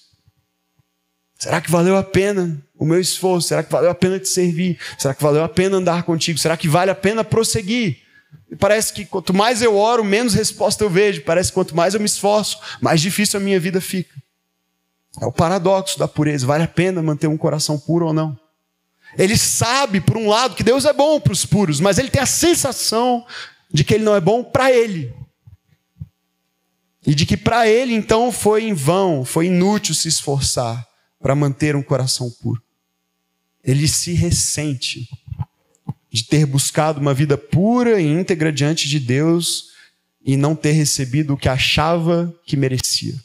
[1.40, 3.48] Será que valeu a pena o meu esforço?
[3.48, 4.78] Será que valeu a pena te servir?
[4.98, 6.38] Será que valeu a pena andar contigo?
[6.38, 8.00] Será que vale a pena prosseguir?
[8.60, 11.22] Parece que quanto mais eu oro, menos resposta eu vejo.
[11.22, 14.14] Parece que quanto mais eu me esforço, mais difícil a minha vida fica.
[15.22, 16.46] É o paradoxo da pureza.
[16.46, 18.38] Vale a pena manter um coração puro ou não?
[19.18, 22.22] Ele sabe, por um lado, que Deus é bom para os puros, mas ele tem
[22.22, 23.26] a sensação
[23.72, 25.14] de que ele não é bom para ele.
[27.08, 30.89] E de que para ele, então, foi em vão, foi inútil se esforçar
[31.20, 32.62] para manter um coração puro.
[33.64, 35.10] Ele se ressente
[36.12, 39.70] de ter buscado uma vida pura e íntegra diante de Deus
[40.24, 43.16] e não ter recebido o que achava que merecia.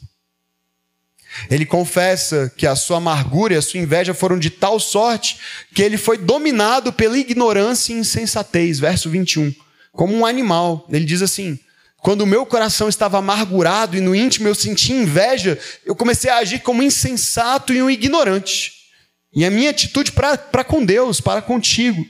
[1.49, 5.37] Ele confessa que a sua amargura e a sua inveja foram de tal sorte
[5.73, 8.79] que ele foi dominado pela ignorância e insensatez.
[8.79, 9.53] Verso 21
[9.95, 10.85] como um animal.
[10.89, 11.57] Ele diz assim:
[12.05, 16.37] quando o meu coração estava amargurado e no íntimo eu sentia inveja, eu comecei a
[16.37, 18.73] agir como insensato e um ignorante.
[19.33, 22.05] E a minha atitude para com Deus, para contigo,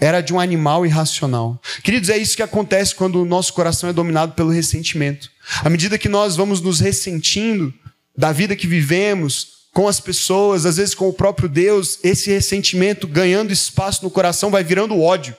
[0.00, 1.62] era de um animal irracional.
[1.84, 5.30] Queridos, é isso que acontece quando o nosso coração é dominado pelo ressentimento.
[5.62, 7.72] À medida que nós vamos nos ressentindo
[8.18, 13.06] da vida que vivemos, com as pessoas, às vezes com o próprio Deus, esse ressentimento
[13.06, 15.36] ganhando espaço no coração vai virando ódio.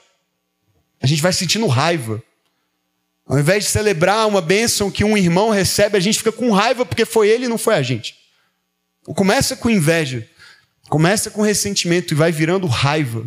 [0.98, 2.22] A gente vai sentindo raiva.
[3.26, 6.86] Ao invés de celebrar uma bênção que um irmão recebe, a gente fica com raiva
[6.86, 8.14] porque foi ele e não foi a gente.
[9.02, 10.28] Começa com inveja,
[10.88, 13.26] começa com ressentimento e vai virando raiva.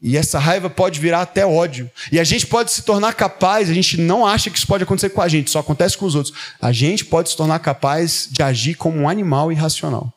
[0.00, 1.90] E essa raiva pode virar até ódio.
[2.12, 5.10] E a gente pode se tornar capaz, a gente não acha que isso pode acontecer
[5.10, 6.36] com a gente, só acontece com os outros.
[6.60, 10.12] A gente pode se tornar capaz de agir como um animal irracional.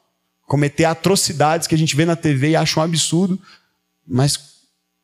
[0.46, 3.42] Cometer atrocidades que a gente vê na TV e acha um absurdo,
[4.06, 4.38] mas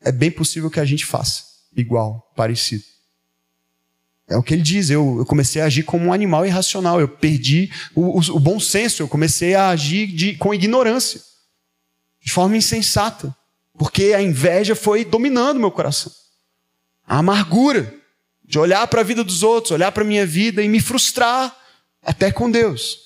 [0.02, 1.42] é bem possível que a gente faça
[1.74, 2.93] igual, parecido.
[4.28, 4.90] É o que ele diz.
[4.90, 7.00] Eu, eu comecei a agir como um animal irracional.
[7.00, 9.02] Eu perdi o, o, o bom senso.
[9.02, 11.20] Eu comecei a agir de, com ignorância,
[12.22, 13.34] de forma insensata,
[13.78, 16.12] porque a inveja foi dominando meu coração.
[17.06, 17.94] A amargura
[18.44, 21.54] de olhar para a vida dos outros, olhar para a minha vida e me frustrar
[22.02, 22.98] até com Deus.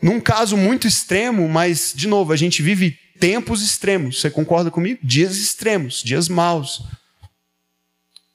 [0.00, 4.20] Num caso muito extremo, mas, de novo, a gente vive tempos extremos.
[4.20, 4.98] Você concorda comigo?
[5.02, 6.82] Dias extremos, dias maus.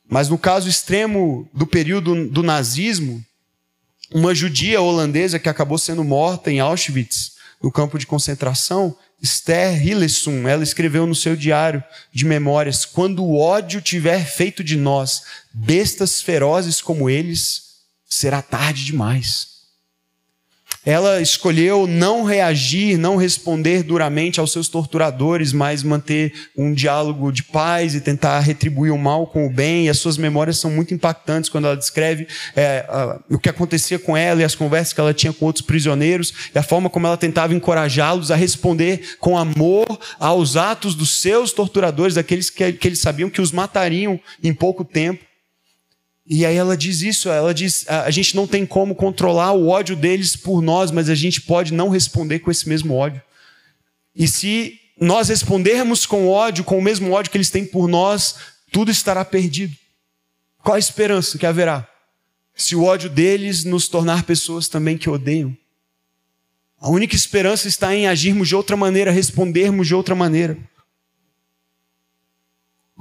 [0.10, 3.24] Mas no caso extremo do período do nazismo,
[4.12, 10.48] uma judia holandesa que acabou sendo morta em Auschwitz, no campo de concentração, Esther Hillesum,
[10.48, 16.22] ela escreveu no seu diário de memórias: Quando o ódio tiver feito de nós bestas
[16.22, 17.64] ferozes como eles,
[18.08, 19.57] será tarde demais
[20.88, 27.44] ela escolheu não reagir, não responder duramente aos seus torturadores, mas manter um diálogo de
[27.44, 29.88] paz e tentar retribuir o mal com o bem.
[29.88, 34.00] E as suas memórias são muito impactantes quando ela descreve é, a, o que acontecia
[34.00, 37.06] com ela e as conversas que ela tinha com outros prisioneiros e a forma como
[37.06, 39.86] ela tentava encorajá-los a responder com amor
[40.18, 44.86] aos atos dos seus torturadores, daqueles que, que eles sabiam que os matariam em pouco
[44.86, 45.27] tempo.
[46.30, 49.96] E aí ela diz isso, ela diz: a gente não tem como controlar o ódio
[49.96, 53.22] deles por nós, mas a gente pode não responder com esse mesmo ódio.
[54.14, 58.36] E se nós respondermos com ódio, com o mesmo ódio que eles têm por nós,
[58.72, 59.74] tudo estará perdido.
[60.62, 61.88] Qual a esperança que haverá?
[62.54, 65.56] Se o ódio deles nos tornar pessoas também que odeiam.
[66.80, 70.58] A única esperança está em agirmos de outra maneira, respondermos de outra maneira.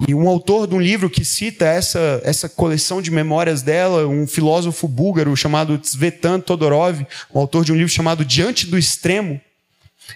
[0.07, 4.27] E um autor de um livro que cita essa, essa coleção de memórias dela, um
[4.27, 9.41] filósofo búlgaro chamado Tsvetan Todorov, um autor de um livro chamado Diante do Extremo,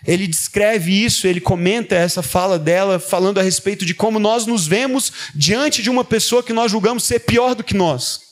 [0.07, 4.67] ele descreve isso, ele comenta essa fala dela, falando a respeito de como nós nos
[4.67, 8.30] vemos diante de uma pessoa que nós julgamos ser pior do que nós.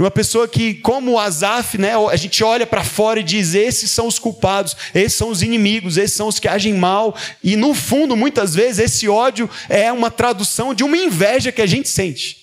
[0.00, 3.90] Uma pessoa que, como o Azaf, né, a gente olha para fora e diz: esses
[3.90, 7.14] são os culpados, esses são os inimigos, esses são os que agem mal.
[7.44, 11.66] E no fundo, muitas vezes, esse ódio é uma tradução de uma inveja que a
[11.66, 12.38] gente sente.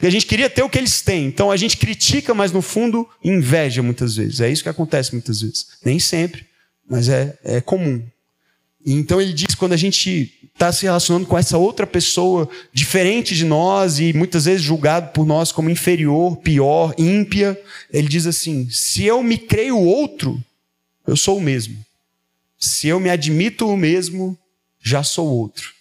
[0.00, 1.26] E a gente queria ter o que eles têm.
[1.26, 4.40] Então a gente critica, mas no fundo, inveja muitas vezes.
[4.40, 5.66] É isso que acontece muitas vezes.
[5.84, 6.46] Nem sempre,
[6.88, 8.00] mas é, é comum.
[8.84, 13.44] Então ele diz: quando a gente está se relacionando com essa outra pessoa diferente de
[13.44, 17.60] nós e muitas vezes julgado por nós como inferior, pior, ímpia,
[17.92, 20.42] ele diz assim: se eu me creio outro,
[21.06, 21.76] eu sou o mesmo.
[22.58, 24.38] Se eu me admito o mesmo,
[24.82, 25.72] já sou outro.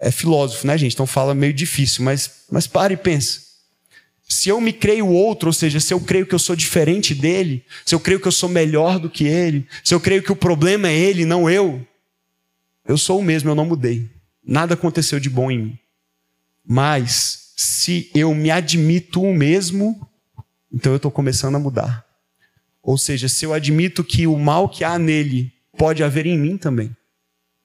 [0.00, 0.94] É filósofo, né, gente?
[0.94, 3.50] Então fala meio difícil, mas, mas para e pensa.
[4.28, 7.64] Se eu me creio outro, ou seja, se eu creio que eu sou diferente dele,
[7.84, 10.36] se eu creio que eu sou melhor do que ele, se eu creio que o
[10.36, 11.84] problema é ele, não eu,
[12.86, 14.10] eu sou o mesmo, eu não mudei.
[14.44, 15.78] Nada aconteceu de bom em mim.
[16.66, 20.08] Mas, se eu me admito o mesmo,
[20.72, 22.04] então eu estou começando a mudar.
[22.82, 26.56] Ou seja, se eu admito que o mal que há nele pode haver em mim
[26.56, 26.94] também.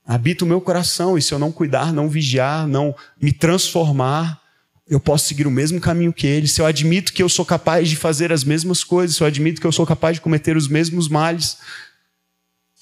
[0.05, 4.39] Habita o meu coração, e se eu não cuidar, não vigiar, não me transformar,
[4.87, 6.47] eu posso seguir o mesmo caminho que ele.
[6.47, 9.59] Se eu admito que eu sou capaz de fazer as mesmas coisas, se eu admito
[9.59, 11.57] que eu sou capaz de cometer os mesmos males,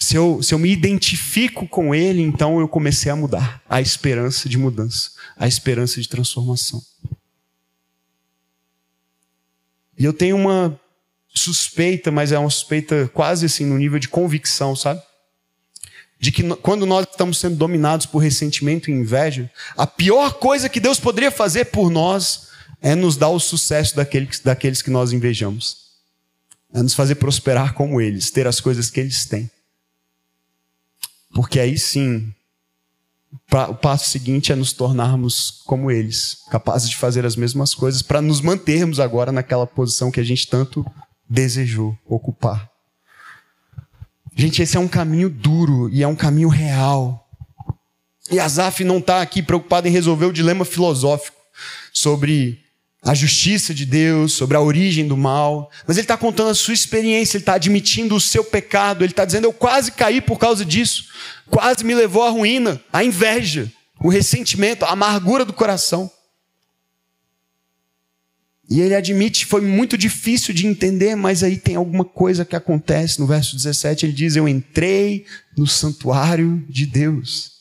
[0.03, 3.63] se eu, se eu me identifico com ele, então eu comecei a mudar.
[3.69, 6.83] A esperança de mudança, a esperança de transformação.
[9.97, 10.77] E eu tenho uma
[11.33, 15.01] suspeita, mas é uma suspeita quase assim no nível de convicção, sabe?
[16.19, 20.81] De que quando nós estamos sendo dominados por ressentimento e inveja, a pior coisa que
[20.81, 22.49] Deus poderia fazer por nós
[22.81, 25.77] é nos dar o sucesso daqueles, daqueles que nós invejamos.
[26.73, 29.49] É nos fazer prosperar como eles, ter as coisas que eles têm.
[31.33, 32.33] Porque aí sim,
[33.69, 38.21] o passo seguinte é nos tornarmos como eles, capazes de fazer as mesmas coisas para
[38.21, 40.85] nos mantermos agora naquela posição que a gente tanto
[41.27, 42.69] desejou ocupar.
[44.35, 47.27] Gente, esse é um caminho duro e é um caminho real.
[48.31, 51.37] E Azaf não está aqui preocupado em resolver o dilema filosófico
[51.91, 52.62] sobre
[53.03, 56.73] a justiça de Deus, sobre a origem do mal, mas ele está contando a sua
[56.73, 60.63] experiência, ele está admitindo o seu pecado, ele está dizendo: Eu quase caí por causa
[60.63, 61.05] disso,
[61.49, 66.09] quase me levou à ruína, a inveja, o ressentimento, a amargura do coração.
[68.69, 73.19] E ele admite, foi muito difícil de entender, mas aí tem alguma coisa que acontece.
[73.19, 75.25] No verso 17 ele diz: Eu entrei
[75.57, 77.51] no santuário de Deus.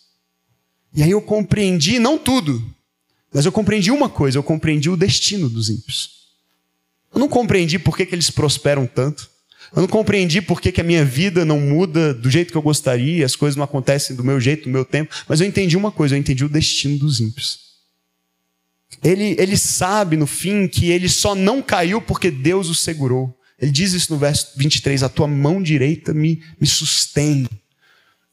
[0.94, 2.62] E aí eu compreendi, não tudo,
[3.32, 6.22] mas eu compreendi uma coisa: eu compreendi o destino dos ímpios.
[7.14, 9.30] Eu não compreendi por que, que eles prosperam tanto.
[9.74, 12.62] Eu não compreendi por que, que a minha vida não muda do jeito que eu
[12.62, 15.14] gostaria, as coisas não acontecem do meu jeito, do meu tempo.
[15.26, 17.60] Mas eu entendi uma coisa: eu entendi o destino dos ímpios.
[19.02, 23.36] Ele, ele sabe, no fim, que ele só não caiu porque Deus o segurou.
[23.58, 27.48] Ele diz isso no verso 23: A tua mão direita me, me sustém.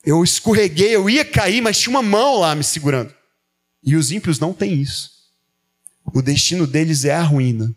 [0.05, 3.13] Eu escorreguei, eu ia cair, mas tinha uma mão lá me segurando.
[3.83, 5.11] E os ímpios não têm isso.
[6.13, 7.73] O destino deles é a ruína.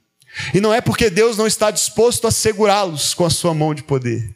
[0.55, 3.83] E não é porque Deus não está disposto a segurá-los com a sua mão de
[3.83, 4.35] poder,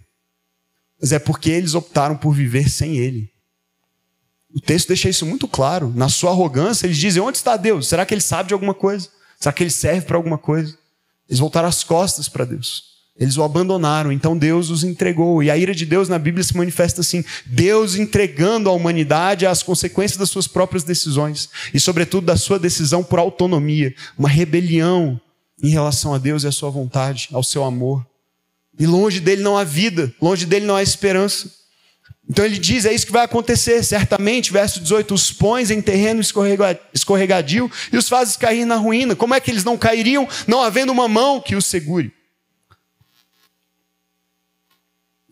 [1.01, 3.33] mas é porque eles optaram por viver sem Ele.
[4.55, 5.93] O texto deixa isso muito claro.
[5.95, 7.89] Na sua arrogância, eles dizem: Onde está Deus?
[7.89, 9.09] Será que ele sabe de alguma coisa?
[9.39, 10.79] Será que ele serve para alguma coisa?
[11.29, 12.96] Eles voltaram as costas para Deus.
[13.19, 15.43] Eles o abandonaram, então Deus os entregou.
[15.43, 19.63] E a ira de Deus na Bíblia se manifesta assim: Deus entregando a humanidade às
[19.63, 25.19] consequências das suas próprias decisões e, sobretudo, da sua decisão por autonomia, uma rebelião
[25.63, 28.07] em relação a Deus e à sua vontade, ao seu amor.
[28.79, 31.51] E longe dele não há vida, longe dele não há esperança.
[32.29, 34.53] Então ele diz: é isso que vai acontecer, certamente.
[34.53, 36.21] Verso 18: os pões em terreno
[36.93, 39.17] escorregadio e os fazes cair na ruína.
[39.17, 42.13] Como é que eles não cairiam, não havendo uma mão que os segure?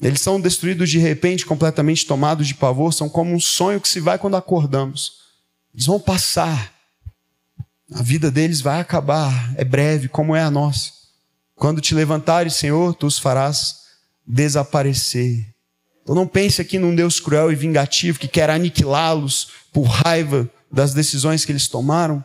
[0.04, 4.00] Eles são destruídos de repente, completamente tomados de pavor, são como um sonho que se
[4.00, 5.12] vai quando acordamos.
[5.72, 6.74] Eles vão passar.
[7.92, 10.90] A vida deles vai acabar, é breve, como é a nossa.
[11.54, 13.76] Quando te levantares, Senhor, tu os farás
[14.26, 15.46] desaparecer.
[16.02, 20.92] Então não pense aqui num Deus cruel e vingativo que quer aniquilá-los por raiva das
[20.92, 22.22] decisões que eles tomaram.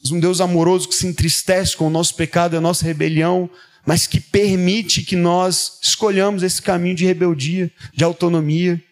[0.00, 3.50] Mas um Deus amoroso que se entristece com o nosso pecado e a nossa rebelião,
[3.86, 8.82] mas que permite que nós escolhamos esse caminho de rebeldia, de autonomia,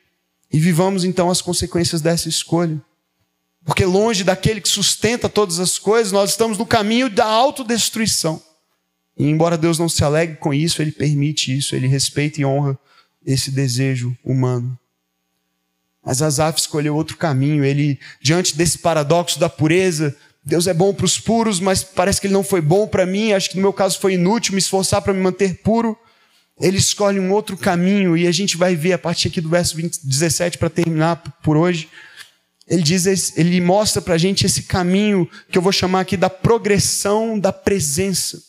[0.53, 2.81] e vivamos então as consequências dessa escolha.
[3.65, 8.41] Porque longe daquele que sustenta todas as coisas, nós estamos no caminho da autodestruição.
[9.19, 12.79] E embora Deus não se alegre com isso, Ele permite isso, Ele respeita e honra
[13.25, 14.79] esse desejo humano.
[16.05, 17.65] Mas Asaf escolheu outro caminho.
[17.65, 20.17] Ele, diante desse paradoxo da pureza,
[20.47, 23.33] Deus é bom para os puros, mas parece que Ele não foi bom para mim.
[23.33, 25.99] Acho que no meu caso foi inútil me esforçar para me manter puro.
[26.61, 29.75] Ele escolhe um outro caminho e a gente vai ver a partir aqui do verso
[29.75, 31.89] 20, 17 para terminar por hoje.
[32.69, 36.31] Ele diz, ele mostra para a gente esse caminho que eu vou chamar aqui da
[36.31, 38.41] progressão da presença.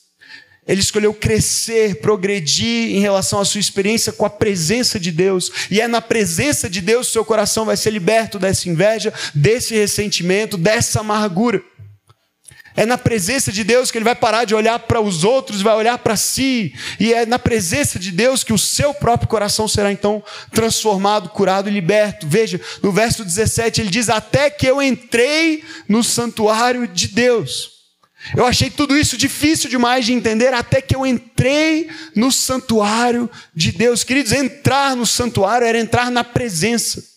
[0.68, 5.52] Ele escolheu crescer, progredir em relação à sua experiência com a presença de Deus.
[5.72, 9.74] E é na presença de Deus que seu coração vai ser liberto dessa inveja, desse
[9.74, 11.64] ressentimento, dessa amargura.
[12.78, 15.76] É na presença de Deus que ele vai parar de olhar para os outros, vai
[15.76, 16.76] olhar para si.
[17.00, 21.68] E é na presença de Deus que o seu próprio coração será então transformado, curado
[21.68, 22.28] e liberto.
[22.28, 27.78] Veja, no verso 17 ele diz: Até que eu entrei no santuário de Deus.
[28.36, 33.72] Eu achei tudo isso difícil demais de entender até que eu entrei no santuário de
[33.72, 34.04] Deus.
[34.04, 37.17] Queridos, entrar no santuário era entrar na presença.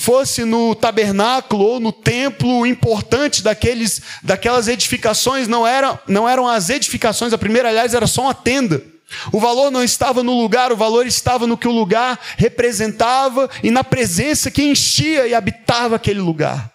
[0.00, 6.70] Fosse no tabernáculo ou no templo importante daqueles, daquelas edificações, não, era, não eram as
[6.70, 8.82] edificações, a primeira, aliás, era só uma tenda.
[9.30, 13.70] O valor não estava no lugar, o valor estava no que o lugar representava e
[13.70, 16.72] na presença que enchia e habitava aquele lugar.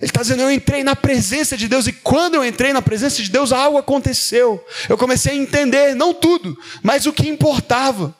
[0.00, 3.20] Ele está dizendo: Eu entrei na presença de Deus, e quando eu entrei na presença
[3.20, 4.64] de Deus, algo aconteceu.
[4.88, 8.14] Eu comecei a entender, não tudo, mas o que importava.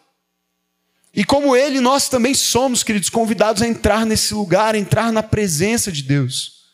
[1.14, 5.22] E como Ele, nós também somos, queridos, convidados a entrar nesse lugar, a entrar na
[5.22, 6.64] presença de Deus.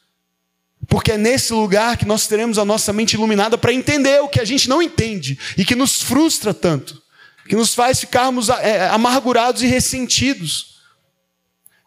[0.88, 4.40] Porque é nesse lugar que nós teremos a nossa mente iluminada para entender o que
[4.40, 7.00] a gente não entende e que nos frustra tanto,
[7.48, 10.69] que nos faz ficarmos é, amargurados e ressentidos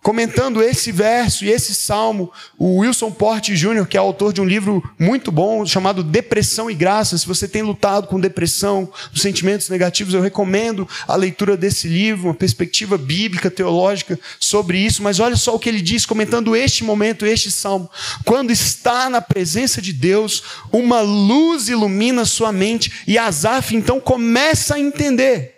[0.03, 2.29] comentando esse verso e esse salmo,
[2.59, 6.73] o Wilson Porte Jr., que é autor de um livro muito bom chamado Depressão e
[6.73, 7.17] Graça.
[7.17, 12.27] Se você tem lutado com depressão, com sentimentos negativos, eu recomendo a leitura desse livro,
[12.27, 15.01] uma perspectiva bíblica, teológica sobre isso.
[15.01, 17.89] Mas olha só o que ele diz, comentando este momento, este salmo.
[18.25, 24.75] Quando está na presença de Deus, uma luz ilumina sua mente e Asaf então começa
[24.75, 25.52] a entender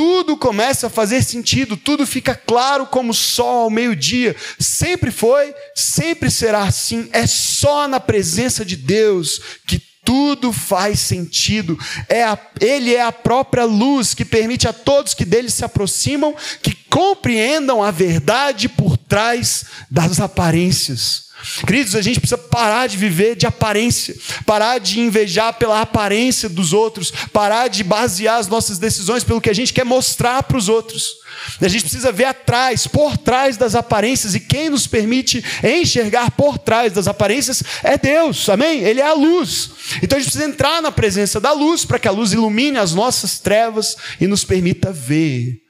[0.00, 4.34] tudo começa a fazer sentido, tudo fica claro como sol ao meio-dia.
[4.58, 7.10] Sempre foi, sempre será assim.
[7.12, 11.78] É só na presença de Deus que tudo faz sentido.
[12.08, 16.34] É a, ele é a própria luz que permite a todos que dele se aproximam
[16.62, 21.28] que compreendam a verdade por trás das aparências.
[21.66, 26.72] Queridos, a gente precisa parar de viver de aparência, parar de invejar pela aparência dos
[26.72, 30.68] outros, parar de basear as nossas decisões pelo que a gente quer mostrar para os
[30.68, 31.20] outros.
[31.60, 36.58] A gente precisa ver atrás, por trás das aparências, e quem nos permite enxergar por
[36.58, 38.80] trás das aparências é Deus, amém?
[38.80, 39.70] Ele é a luz.
[40.02, 42.92] Então a gente precisa entrar na presença da luz para que a luz ilumine as
[42.92, 45.69] nossas trevas e nos permita ver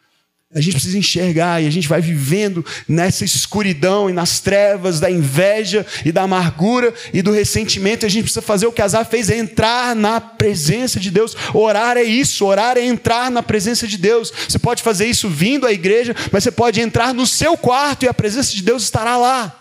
[0.52, 5.08] a gente precisa enxergar e a gente vai vivendo nessa escuridão e nas trevas da
[5.08, 8.04] inveja e da amargura e do ressentimento.
[8.04, 11.36] E a gente precisa fazer o que Azar fez: é entrar na presença de Deus.
[11.54, 14.32] Orar é isso, orar é entrar na presença de Deus.
[14.48, 18.08] Você pode fazer isso vindo à igreja, mas você pode entrar no seu quarto e
[18.08, 19.59] a presença de Deus estará lá.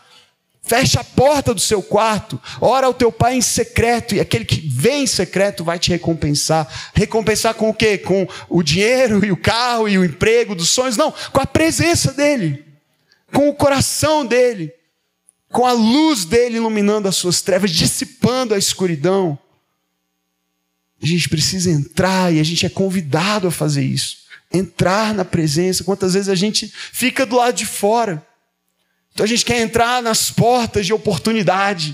[0.70, 4.62] Fecha a porta do seu quarto, ora ao teu pai em secreto, e aquele que
[4.70, 6.92] vem em secreto vai te recompensar.
[6.94, 7.98] Recompensar com o quê?
[7.98, 10.96] Com o dinheiro e o carro e o emprego dos sonhos?
[10.96, 12.64] Não, com a presença dele,
[13.34, 14.72] com o coração dele,
[15.52, 19.40] com a luz dele iluminando as suas trevas, dissipando a escuridão.
[21.02, 24.20] A gente precisa entrar e a gente é convidado a fazer isso.
[24.54, 25.84] Entrar na presença.
[25.84, 28.24] Quantas vezes a gente fica do lado de fora?
[29.20, 31.94] Então a gente quer entrar nas portas de oportunidade,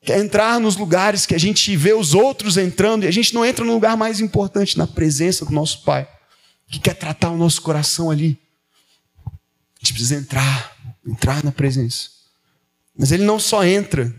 [0.00, 3.44] quer entrar nos lugares que a gente vê os outros entrando e a gente não
[3.44, 6.08] entra no lugar mais importante, na presença do nosso Pai,
[6.70, 8.38] que quer tratar o nosso coração ali.
[9.26, 9.30] A
[9.80, 10.74] gente precisa entrar,
[11.06, 12.08] entrar na presença.
[12.98, 14.10] Mas ele não só entra.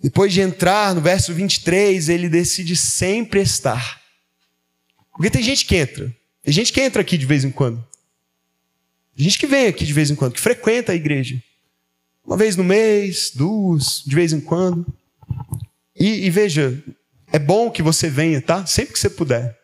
[0.00, 4.00] Depois de entrar, no verso 23, ele decide sempre estar.
[5.10, 6.14] Porque tem gente que entra.
[6.44, 7.84] Tem gente que entra aqui de vez em quando.
[9.16, 11.42] Gente que vem aqui de vez em quando, que frequenta a igreja.
[12.24, 14.86] Uma vez no mês, duas, de vez em quando.
[15.98, 16.82] E, e veja,
[17.32, 18.66] é bom que você venha, tá?
[18.66, 19.56] Sempre que você puder.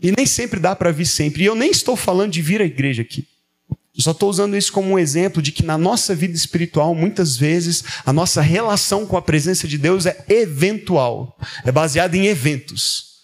[0.00, 1.42] E nem sempre dá para vir sempre.
[1.42, 3.26] E eu nem estou falando de vir à igreja aqui.
[3.68, 7.36] Eu só estou usando isso como um exemplo de que na nossa vida espiritual, muitas
[7.36, 13.20] vezes, a nossa relação com a presença de Deus é eventual, é baseada em eventos.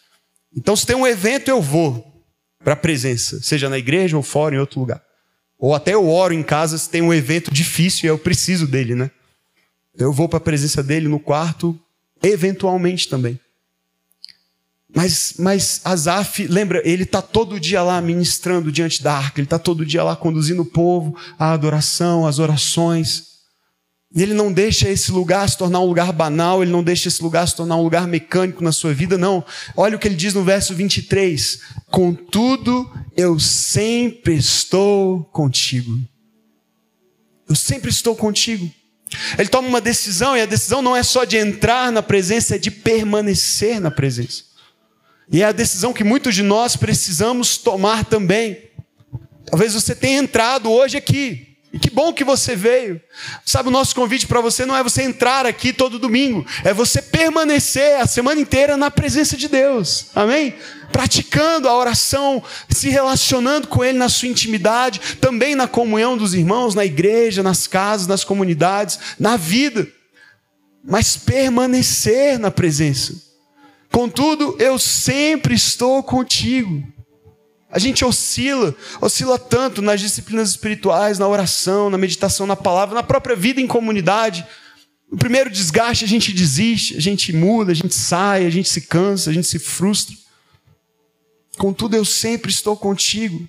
[0.57, 2.07] Então, se tem um evento, eu vou
[2.63, 5.03] para a presença, seja na igreja ou fora, em outro lugar.
[5.61, 8.95] Ou até eu oro em casa se tem um evento difícil e eu preciso dele,
[8.95, 9.11] né?
[9.97, 11.79] Eu vou para a presença dele no quarto,
[12.23, 13.39] eventualmente também.
[14.95, 19.59] Mas, mas Azaf, lembra, ele está todo dia lá ministrando diante da arca, ele está
[19.59, 23.30] todo dia lá conduzindo o povo à adoração, às orações.
[24.13, 27.23] E ele não deixa esse lugar se tornar um lugar banal, ele não deixa esse
[27.23, 29.45] lugar se tornar um lugar mecânico na sua vida, não.
[29.77, 35.97] Olha o que ele diz no verso 23: Contudo, eu sempre estou contigo.
[37.49, 38.69] Eu sempre estou contigo.
[39.39, 42.59] Ele toma uma decisão, e a decisão não é só de entrar na presença, é
[42.59, 44.45] de permanecer na presença.
[45.33, 48.71] E é a decisão que muitos de nós precisamos tomar também.
[49.47, 53.01] Talvez você tenha entrado hoje aqui, e que bom que você veio.
[53.45, 57.01] Sabe, o nosso convite para você não é você entrar aqui todo domingo, é você
[57.01, 60.07] permanecer a semana inteira na presença de Deus.
[60.15, 60.55] Amém?
[60.91, 66.75] Praticando a oração, se relacionando com Ele na sua intimidade, também na comunhão dos irmãos,
[66.75, 69.87] na igreja, nas casas, nas comunidades, na vida.
[70.83, 73.15] Mas permanecer na presença.
[73.93, 76.83] Contudo, eu sempre estou contigo.
[77.73, 83.03] A gente oscila, oscila tanto nas disciplinas espirituais, na oração, na meditação, na palavra, na
[83.03, 84.45] própria vida em comunidade.
[85.11, 88.83] No primeiro desgaste a gente desiste, a gente muda, a gente sai, a gente se
[88.83, 90.17] cansa, a gente se frustra.
[91.59, 93.49] Contudo, eu sempre estou contigo.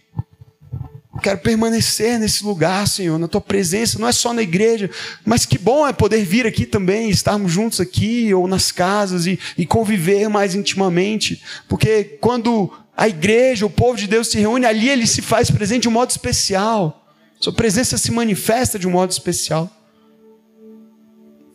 [1.21, 4.89] Quero permanecer nesse lugar, Senhor, na tua presença, não é só na igreja,
[5.25, 9.39] mas que bom é poder vir aqui também, estarmos juntos aqui ou nas casas e,
[9.57, 14.87] e conviver mais intimamente, porque quando a igreja, o povo de Deus se reúne, ali
[14.87, 17.03] ele se faz presente de um modo especial.
[17.39, 19.67] Sua presença se manifesta de um modo especial.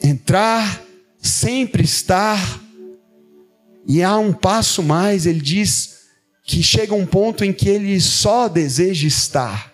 [0.03, 0.83] Entrar,
[1.23, 2.61] sempre estar,
[3.87, 6.01] e há um passo mais, ele diz
[6.43, 9.73] que chega um ponto em que ele só deseja estar.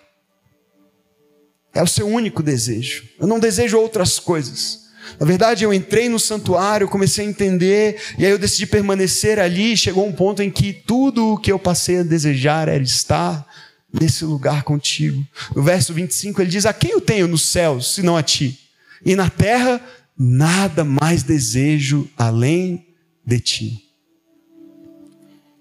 [1.73, 3.09] É o seu único desejo.
[3.19, 4.82] Eu não desejo outras coisas.
[5.19, 9.77] Na verdade, eu entrei no santuário, comecei a entender, e aí eu decidi permanecer ali.
[9.77, 13.47] Chegou um ponto em que tudo o que eu passei a desejar era estar
[13.93, 15.25] nesse lugar contigo.
[15.55, 18.59] No verso 25 ele diz: A quem eu tenho nos céus, senão a ti?
[19.05, 19.81] E na terra,
[20.17, 22.87] nada mais desejo além
[23.27, 23.93] de ti.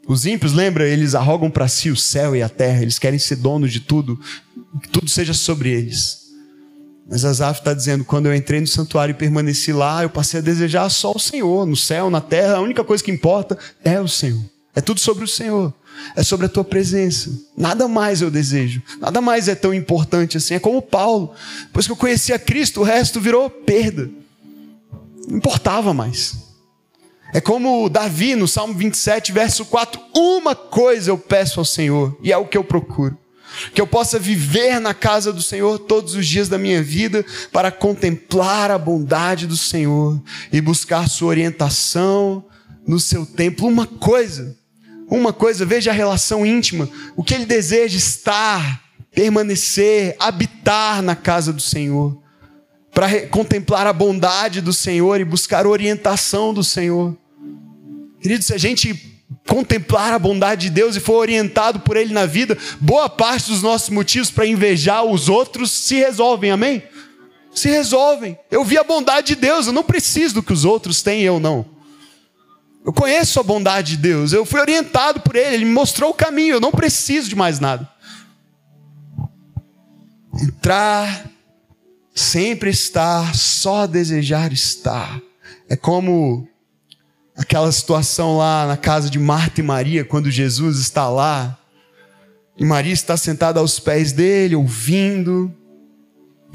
[0.08, 3.38] Os ímpios, lembra, eles arrogam para si o céu e a terra, eles querem ser
[3.38, 4.20] donos de tudo,
[4.82, 6.21] que tudo seja sobre eles.
[7.12, 10.44] Mas Asaf está dizendo: quando eu entrei no santuário e permaneci lá, eu passei a
[10.44, 11.66] desejar só o Senhor.
[11.66, 14.42] No céu, na terra, a única coisa que importa é o Senhor.
[14.74, 15.74] É tudo sobre o Senhor.
[16.16, 17.30] É sobre a tua presença.
[17.56, 18.82] Nada mais eu desejo.
[18.98, 20.54] Nada mais é tão importante assim.
[20.54, 21.34] É como Paulo.
[21.66, 24.10] Depois que eu conheci a Cristo, o resto virou perda.
[25.28, 26.38] Não importava mais.
[27.34, 32.32] É como Davi no Salmo 27, verso 4: Uma coisa eu peço ao Senhor, e
[32.32, 33.18] é o que eu procuro
[33.74, 37.72] que eu possa viver na casa do Senhor todos os dias da minha vida para
[37.72, 40.22] contemplar a bondade do Senhor
[40.52, 42.46] e buscar sua orientação
[42.88, 43.68] no seu templo.
[43.68, 44.58] Uma coisa,
[45.10, 48.84] uma coisa, veja a relação íntima, o que ele deseja estar,
[49.14, 52.22] permanecer, habitar na casa do Senhor,
[52.94, 57.18] para contemplar a bondade do Senhor e buscar orientação do Senhor.
[58.22, 62.26] Querido, se a gente contemplar a bondade de Deus e for orientado por Ele na
[62.26, 66.84] vida, boa parte dos nossos motivos para invejar os outros se resolvem, amém?
[67.54, 68.38] Se resolvem.
[68.50, 71.40] Eu vi a bondade de Deus, eu não preciso do que os outros têm, eu
[71.40, 71.66] não.
[72.86, 76.16] Eu conheço a bondade de Deus, eu fui orientado por Ele, Ele me mostrou o
[76.16, 77.88] caminho, eu não preciso de mais nada.
[80.42, 81.30] Entrar,
[82.16, 85.22] sempre estar, só desejar estar.
[85.70, 86.48] É como
[87.36, 91.58] aquela situação lá na casa de Marta e Maria, quando Jesus está lá,
[92.58, 95.54] e Maria está sentada aos pés dele, ouvindo,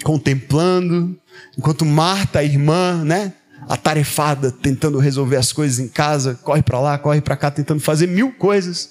[0.03, 1.19] contemplando,
[1.59, 3.33] enquanto Marta, a irmã, né,
[3.69, 8.07] atarefada, tentando resolver as coisas em casa, corre para lá, corre para cá, tentando fazer
[8.07, 8.91] mil coisas.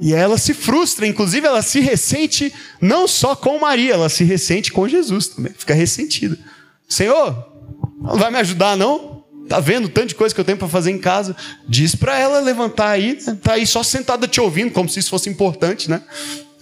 [0.00, 4.72] E ela se frustra, inclusive ela se ressente não só com Maria, ela se ressente
[4.72, 6.38] com Jesus também, fica ressentida.
[6.88, 7.52] Senhor,
[8.00, 9.13] não vai me ajudar não?
[9.48, 11.36] Tá vendo tanto de coisa que eu tenho para fazer em casa?
[11.68, 13.38] Diz para ela levantar aí, né?
[13.42, 16.02] tá aí só sentada te ouvindo, como se isso fosse importante, né?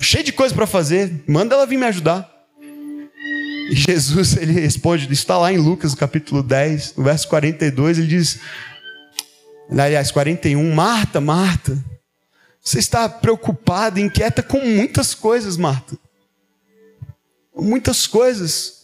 [0.01, 2.28] Cheio de coisa para fazer, manda ela vir me ajudar.
[3.70, 8.41] E Jesus, ele responde, está lá em Lucas, capítulo 10, no verso 42, ele diz,
[9.70, 11.78] aliás, 41, Marta, Marta,
[12.61, 15.97] você está preocupada, inquieta com muitas coisas, Marta.
[17.55, 18.82] Muitas coisas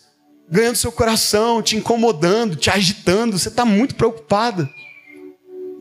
[0.51, 4.68] ganhando seu coração, te incomodando, te agitando, você está muito preocupada.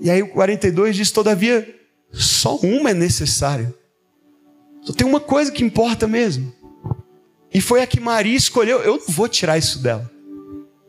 [0.01, 1.76] E aí o 42 diz: Todavia,
[2.11, 3.74] Só uma é necessária.
[4.82, 6.53] Só tem uma coisa que importa mesmo.
[7.53, 8.80] E foi a que Maria escolheu.
[8.80, 10.09] Eu não vou tirar isso dela.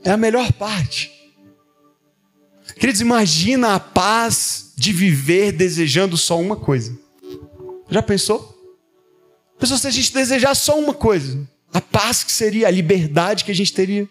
[0.05, 1.11] É a melhor parte.
[2.79, 6.97] Queridos, imagina a paz de viver desejando só uma coisa.
[7.91, 8.57] Já pensou?
[9.59, 11.49] Pensou se a gente desejar só uma coisa?
[11.73, 14.09] A paz que seria, a liberdade que a gente teria,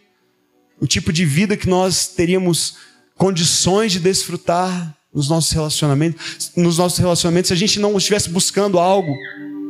[0.79, 2.75] o tipo de vida que nós teríamos
[3.15, 8.77] condições de desfrutar nos nossos relacionamentos, nos nossos relacionamentos, se a gente não estivesse buscando
[8.77, 9.11] algo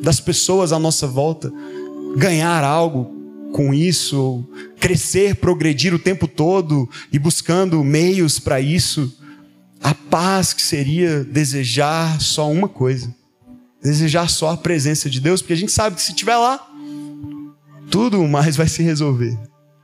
[0.02, 1.52] das pessoas à nossa volta,
[2.18, 3.16] ganhar algo
[3.54, 4.46] com isso,
[4.80, 9.16] crescer, progredir o tempo todo e buscando meios para isso,
[9.82, 13.14] a paz que seria desejar só uma coisa,
[13.82, 16.68] desejar só a presença de Deus, porque a gente sabe que se estiver lá,
[17.90, 19.38] tudo mais vai se resolver,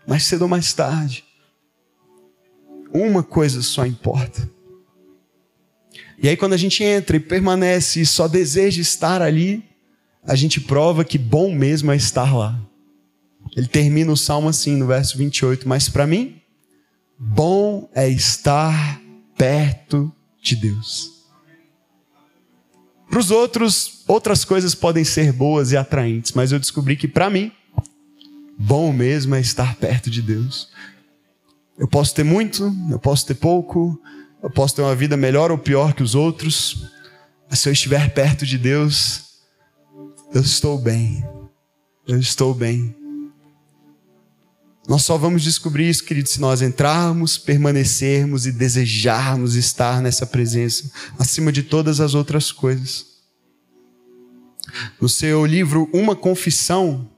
[0.07, 1.23] mais cedo ou mais tarde.
[2.93, 4.49] Uma coisa só importa.
[6.21, 9.63] E aí, quando a gente entra e permanece e só deseja estar ali,
[10.25, 12.59] a gente prova que bom mesmo é estar lá.
[13.55, 15.67] Ele termina o salmo assim, no verso 28.
[15.67, 16.41] Mas para mim,
[17.19, 19.01] bom é estar
[19.37, 21.11] perto de Deus.
[23.09, 27.29] Para os outros, outras coisas podem ser boas e atraentes, mas eu descobri que para
[27.29, 27.51] mim,
[28.57, 30.69] bom mesmo é estar perto de Deus.
[31.77, 33.99] Eu posso ter muito, eu posso ter pouco,
[34.41, 36.85] eu posso ter uma vida melhor ou pior que os outros,
[37.49, 39.23] mas se eu estiver perto de Deus,
[40.33, 41.23] eu estou bem.
[42.07, 42.95] Eu estou bem.
[44.87, 50.91] Nós só vamos descobrir isso, queridos, se nós entrarmos, permanecermos e desejarmos estar nessa presença,
[51.17, 53.05] acima de todas as outras coisas.
[54.99, 57.09] No seu livro Uma Confissão,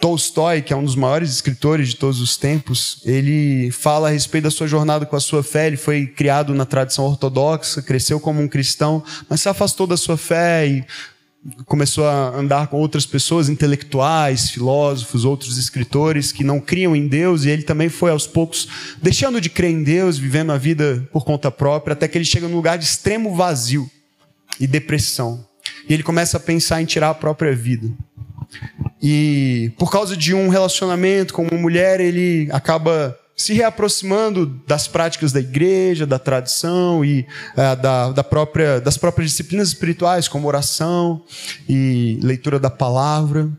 [0.00, 4.44] Tolstói, que é um dos maiores escritores de todos os tempos, ele fala a respeito
[4.44, 5.66] da sua jornada com a sua fé.
[5.66, 10.16] Ele foi criado na tradição ortodoxa, cresceu como um cristão, mas se afastou da sua
[10.16, 10.84] fé e
[11.66, 17.44] começou a andar com outras pessoas, intelectuais, filósofos, outros escritores que não criam em Deus,
[17.44, 21.24] e ele também foi aos poucos deixando de crer em Deus, vivendo a vida por
[21.24, 23.90] conta própria, até que ele chega num lugar de extremo vazio
[24.58, 25.44] e depressão.
[25.86, 27.90] E ele começa a pensar em tirar a própria vida.
[29.06, 35.30] E por causa de um relacionamento com uma mulher, ele acaba se reaproximando das práticas
[35.30, 41.22] da igreja, da tradição e uh, da, da própria, das próprias disciplinas espirituais, como oração
[41.68, 43.50] e leitura da palavra.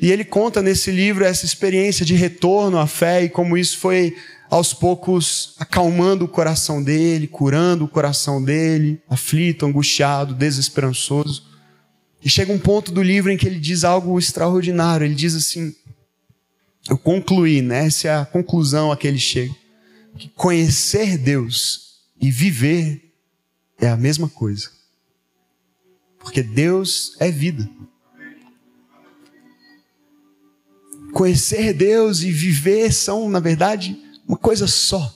[0.00, 4.16] E ele conta nesse livro essa experiência de retorno à fé e como isso foi
[4.48, 11.53] aos poucos acalmando o coração dele, curando o coração dele, aflito, angustiado, desesperançoso.
[12.24, 15.04] E chega um ponto do livro em que ele diz algo extraordinário.
[15.04, 15.74] Ele diz assim:
[16.88, 17.86] eu concluí, né?
[17.86, 19.54] Essa é a conclusão a que ele chega.
[20.18, 23.12] Que conhecer Deus e viver
[23.78, 24.70] é a mesma coisa.
[26.18, 27.68] Porque Deus é vida.
[31.12, 33.96] Conhecer Deus e viver são, na verdade,
[34.26, 35.14] uma coisa só.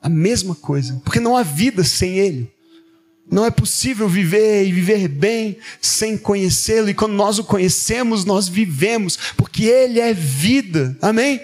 [0.00, 1.00] A mesma coisa.
[1.04, 2.52] Porque não há vida sem Ele.
[3.30, 8.48] Não é possível viver e viver bem sem conhecê-lo, e quando nós o conhecemos, nós
[8.48, 10.96] vivemos, porque ele é vida.
[11.00, 11.40] Amém?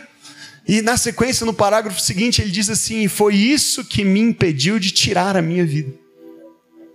[0.67, 4.91] E na sequência, no parágrafo seguinte, ele diz assim: Foi isso que me impediu de
[4.91, 5.91] tirar a minha vida.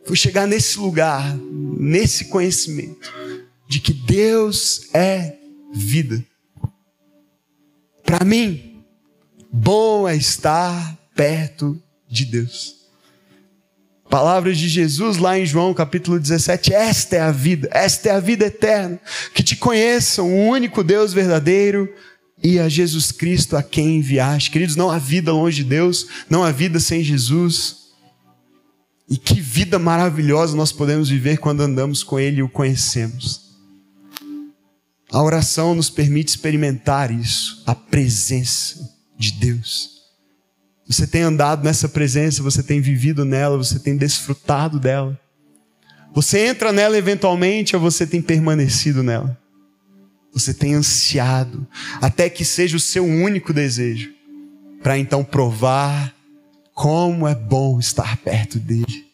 [0.06, 1.36] Foi chegar nesse lugar,
[1.80, 3.12] nesse conhecimento,
[3.68, 5.38] de que Deus é
[5.74, 6.24] vida.
[8.04, 8.84] Para mim,
[9.52, 12.83] bom é estar perto de Deus.
[14.14, 18.20] Palavras de Jesus lá em João capítulo 17: Esta é a vida, esta é a
[18.20, 19.02] vida eterna,
[19.34, 21.92] que te conheçam o único Deus verdadeiro
[22.44, 24.52] e a Jesus Cristo a quem enviaste.
[24.52, 27.88] Queridos, não há vida longe de Deus, não há vida sem Jesus.
[29.10, 33.42] E que vida maravilhosa nós podemos viver quando andamos com Ele e o conhecemos.
[35.12, 38.78] A oração nos permite experimentar isso, a presença
[39.18, 39.93] de Deus.
[40.88, 45.20] Você tem andado nessa presença, você tem vivido nela, você tem desfrutado dela.
[46.14, 49.38] Você entra nela eventualmente ou você tem permanecido nela?
[50.34, 51.68] Você tem ansiado
[52.02, 54.12] até que seja o seu único desejo,
[54.82, 56.14] para então provar
[56.74, 59.06] como é bom estar perto dele.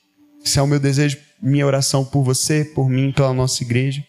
[0.44, 4.04] Esse é o meu desejo, minha oração por você, por mim, pela nossa igreja.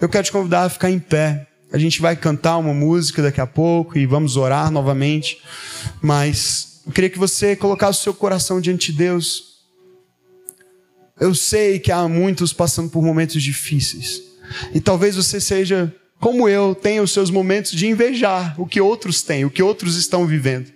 [0.00, 1.46] Eu quero te convidar a ficar em pé.
[1.72, 5.38] A gente vai cantar uma música daqui a pouco e vamos orar novamente,
[6.00, 9.54] mas eu queria que você colocasse o seu coração diante de Deus.
[11.18, 14.22] Eu sei que há muitos passando por momentos difíceis.
[14.74, 19.22] E talvez você seja como eu, tenha os seus momentos de invejar o que outros
[19.22, 20.72] têm, o que outros estão vivendo.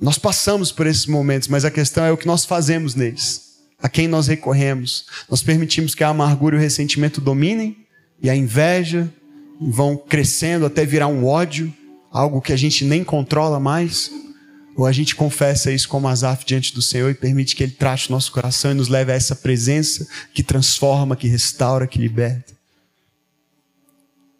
[0.00, 3.52] Nós passamos por esses momentos, mas a questão é o que nós fazemos neles.
[3.80, 5.06] a quem nós recorremos?
[5.28, 7.84] Nós permitimos que a amargura e o ressentimento dominem
[8.22, 9.12] e a inveja
[9.60, 11.72] vão crescendo até virar um ódio,
[12.12, 14.10] algo que a gente nem controla mais?
[14.76, 18.08] Ou a gente confessa isso como Azaf diante do Senhor e permite que Ele trate
[18.08, 22.54] o nosso coração e nos leve a essa presença que transforma, que restaura, que liberta?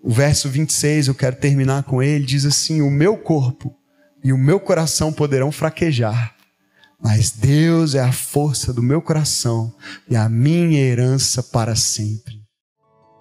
[0.03, 3.73] O verso 26, eu quero terminar com ele, diz assim: O meu corpo
[4.25, 6.35] e o meu coração poderão fraquejar,
[7.01, 9.73] mas Deus é a força do meu coração
[10.09, 12.42] e a minha herança para sempre.